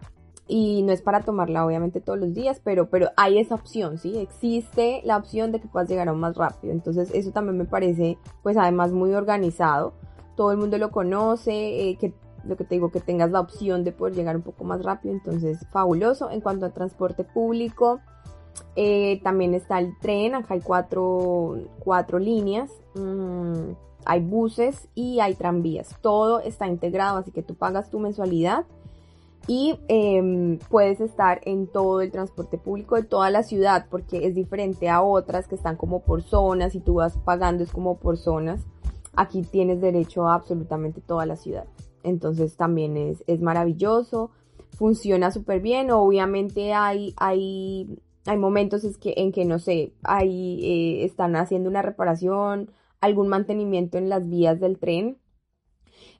Y 0.45 0.81
no 0.81 0.91
es 0.91 1.01
para 1.01 1.21
tomarla 1.21 1.65
obviamente 1.65 2.01
todos 2.01 2.19
los 2.19 2.33
días, 2.33 2.59
pero, 2.65 2.89
pero 2.89 3.11
hay 3.15 3.39
esa 3.39 3.55
opción, 3.55 3.97
¿sí? 3.97 4.17
Existe 4.17 4.99
la 5.05 5.15
opción 5.15 5.53
de 5.53 5.61
que 5.61 5.69
puedas 5.69 5.87
llegar 5.87 6.09
aún 6.09 6.19
más 6.19 6.35
rápido. 6.35 6.73
Entonces 6.73 7.11
eso 7.13 7.31
también 7.31 7.57
me 7.57 7.63
parece 7.63 8.17
pues 8.43 8.57
además 8.57 8.91
muy 8.91 9.13
organizado. 9.13 9.93
Todo 10.35 10.51
el 10.51 10.57
mundo 10.57 10.77
lo 10.77 10.91
conoce, 10.91 11.91
eh, 11.91 11.97
que 11.97 12.13
lo 12.43 12.57
que 12.57 12.65
te 12.65 12.75
digo, 12.75 12.91
que 12.91 12.99
tengas 12.99 13.31
la 13.31 13.39
opción 13.39 13.85
de 13.85 13.93
poder 13.93 14.15
llegar 14.15 14.35
un 14.35 14.41
poco 14.41 14.65
más 14.65 14.83
rápido, 14.83 15.13
entonces 15.13 15.65
fabuloso. 15.69 16.29
En 16.29 16.41
cuanto 16.41 16.65
a 16.65 16.71
transporte 16.71 17.23
público, 17.23 18.01
eh, 18.75 19.19
también 19.23 19.53
está 19.53 19.79
el 19.79 19.97
tren, 19.99 20.35
acá 20.35 20.53
hay 20.53 20.61
cuatro, 20.61 21.59
cuatro 21.79 22.19
líneas. 22.19 22.71
Mm, 22.95 23.73
hay 24.05 24.21
buses 24.21 24.87
y 24.95 25.19
hay 25.19 25.35
tranvías. 25.35 25.95
Todo 26.01 26.39
está 26.39 26.67
integrado, 26.67 27.17
así 27.17 27.31
que 27.31 27.43
tú 27.43 27.55
pagas 27.55 27.89
tu 27.89 27.99
mensualidad 27.99 28.65
y 29.47 29.79
em, 29.87 30.59
puedes 30.69 31.01
estar 31.01 31.41
en 31.45 31.67
todo 31.67 32.01
el 32.01 32.11
transporte 32.11 32.57
público 32.57 32.95
de 32.95 33.03
toda 33.03 33.29
la 33.31 33.43
ciudad 33.43 33.87
porque 33.89 34.27
es 34.27 34.35
diferente 34.35 34.87
a 34.89 35.01
otras 35.01 35.47
que 35.47 35.55
están 35.55 35.77
como 35.77 36.01
por 36.01 36.21
zonas 36.21 36.75
y 36.75 36.79
tú 36.79 36.95
vas 36.95 37.17
pagando 37.17 37.63
es 37.63 37.71
como 37.71 37.97
por 37.97 38.17
zonas. 38.17 38.61
Aquí 39.15 39.41
tienes 39.41 39.81
derecho 39.81 40.27
a 40.27 40.35
absolutamente 40.35 41.01
toda 41.01 41.25
la 41.25 41.35
ciudad. 41.35 41.65
Entonces 42.03 42.55
también 42.55 42.97
es, 42.97 43.23
es 43.27 43.41
maravilloso, 43.41 44.31
funciona 44.77 45.31
súper 45.31 45.59
bien. 45.59 45.91
Obviamente 45.91 46.73
hay, 46.73 47.13
hay 47.17 47.99
hay 48.25 48.37
momentos 48.37 48.83
es 48.83 48.97
que, 48.97 49.13
en 49.17 49.31
que, 49.31 49.45
no 49.45 49.59
sé, 49.59 49.93
ahí 50.03 50.59
eh, 50.63 51.05
están 51.05 51.35
haciendo 51.35 51.69
una 51.69 51.81
reparación, 51.81 52.71
algún 52.99 53.27
mantenimiento 53.27 53.97
en 53.97 54.09
las 54.09 54.27
vías 54.29 54.59
del 54.59 54.77
tren. 54.77 55.17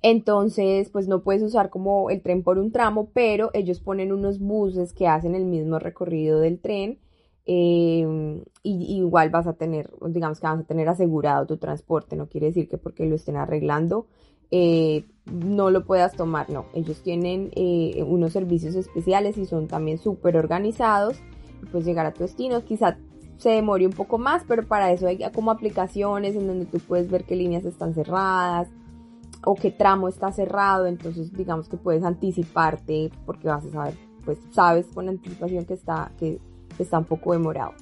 Entonces, 0.01 0.89
pues 0.89 1.07
no 1.07 1.21
puedes 1.23 1.43
usar 1.43 1.69
como 1.69 2.09
el 2.09 2.21
tren 2.21 2.43
por 2.43 2.57
un 2.57 2.71
tramo, 2.71 3.11
pero 3.13 3.51
ellos 3.53 3.79
ponen 3.79 4.11
unos 4.11 4.39
buses 4.39 4.93
que 4.93 5.07
hacen 5.07 5.35
el 5.35 5.45
mismo 5.45 5.79
recorrido 5.79 6.39
del 6.39 6.59
tren. 6.59 6.99
Eh, 7.45 8.43
y, 8.63 8.97
igual 8.97 9.29
vas 9.29 9.47
a 9.47 9.53
tener, 9.53 9.89
digamos 10.07 10.39
que 10.39 10.47
vas 10.47 10.59
a 10.59 10.63
tener 10.63 10.87
asegurado 10.89 11.47
tu 11.47 11.57
transporte, 11.57 12.15
no 12.15 12.29
quiere 12.29 12.47
decir 12.47 12.69
que 12.69 12.77
porque 12.77 13.05
lo 13.05 13.15
estén 13.15 13.35
arreglando 13.35 14.07
eh, 14.51 15.05
no 15.25 15.71
lo 15.71 15.85
puedas 15.85 16.13
tomar, 16.13 16.49
no, 16.49 16.65
ellos 16.73 17.01
tienen 17.01 17.51
eh, 17.55 18.03
unos 18.05 18.33
servicios 18.33 18.75
especiales 18.75 19.37
y 19.37 19.45
son 19.45 19.67
también 19.67 19.97
súper 19.97 20.35
organizados, 20.35 21.21
puedes 21.67 21.85
llegar 21.85 22.05
a 22.05 22.13
tu 22.13 22.23
destino, 22.23 22.63
quizá 22.63 22.97
se 23.37 23.49
demore 23.49 23.87
un 23.87 23.93
poco 23.93 24.17
más, 24.17 24.43
pero 24.47 24.67
para 24.67 24.91
eso 24.91 25.07
hay 25.07 25.19
como 25.33 25.51
aplicaciones 25.51 26.35
en 26.35 26.47
donde 26.47 26.65
tú 26.65 26.79
puedes 26.79 27.09
ver 27.09 27.23
qué 27.23 27.35
líneas 27.35 27.65
están 27.65 27.93
cerradas, 27.93 28.69
o 29.45 29.55
qué 29.55 29.71
tramo 29.71 30.07
está 30.07 30.31
cerrado, 30.31 30.85
entonces 30.85 31.33
digamos 31.33 31.67
que 31.67 31.77
puedes 31.77 32.03
anticiparte 32.03 33.11
porque 33.25 33.47
vas 33.47 33.65
a 33.65 33.71
saber, 33.71 33.93
pues 34.23 34.37
sabes 34.51 34.85
con 34.93 35.09
anticipación 35.09 35.65
que 35.65 35.73
está, 35.73 36.11
que 36.19 36.39
está 36.77 36.99
un 36.99 37.05
poco 37.05 37.33
demorado. 37.33 37.73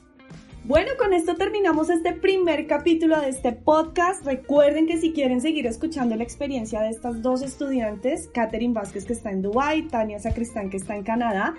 Bueno, 0.66 0.92
con 0.98 1.14
esto 1.14 1.36
terminamos 1.36 1.90
este 1.90 2.14
primer 2.14 2.68
capítulo 2.68 3.20
de 3.20 3.30
este 3.30 3.54
podcast. 3.54 4.26
Recuerden 4.26 4.88
que 4.88 4.98
si 4.98 5.14
quieren 5.14 5.40
seguir 5.40 5.66
escuchando 5.66 6.16
la 6.18 6.24
experiencia 6.24 6.82
de 6.82 6.90
estas 6.90 7.22
dos 7.22 7.42
estudiantes, 7.42 8.30
Catherine 8.34 8.74
Vázquez 8.74 9.06
que 9.06 9.14
está 9.14 9.32
en 9.32 9.42
Dubai, 9.42 9.88
Tania 9.88 10.20
Sacristán 10.20 10.70
que 10.70 10.78
está 10.78 10.96
en 10.96 11.04
Canadá, 11.04 11.56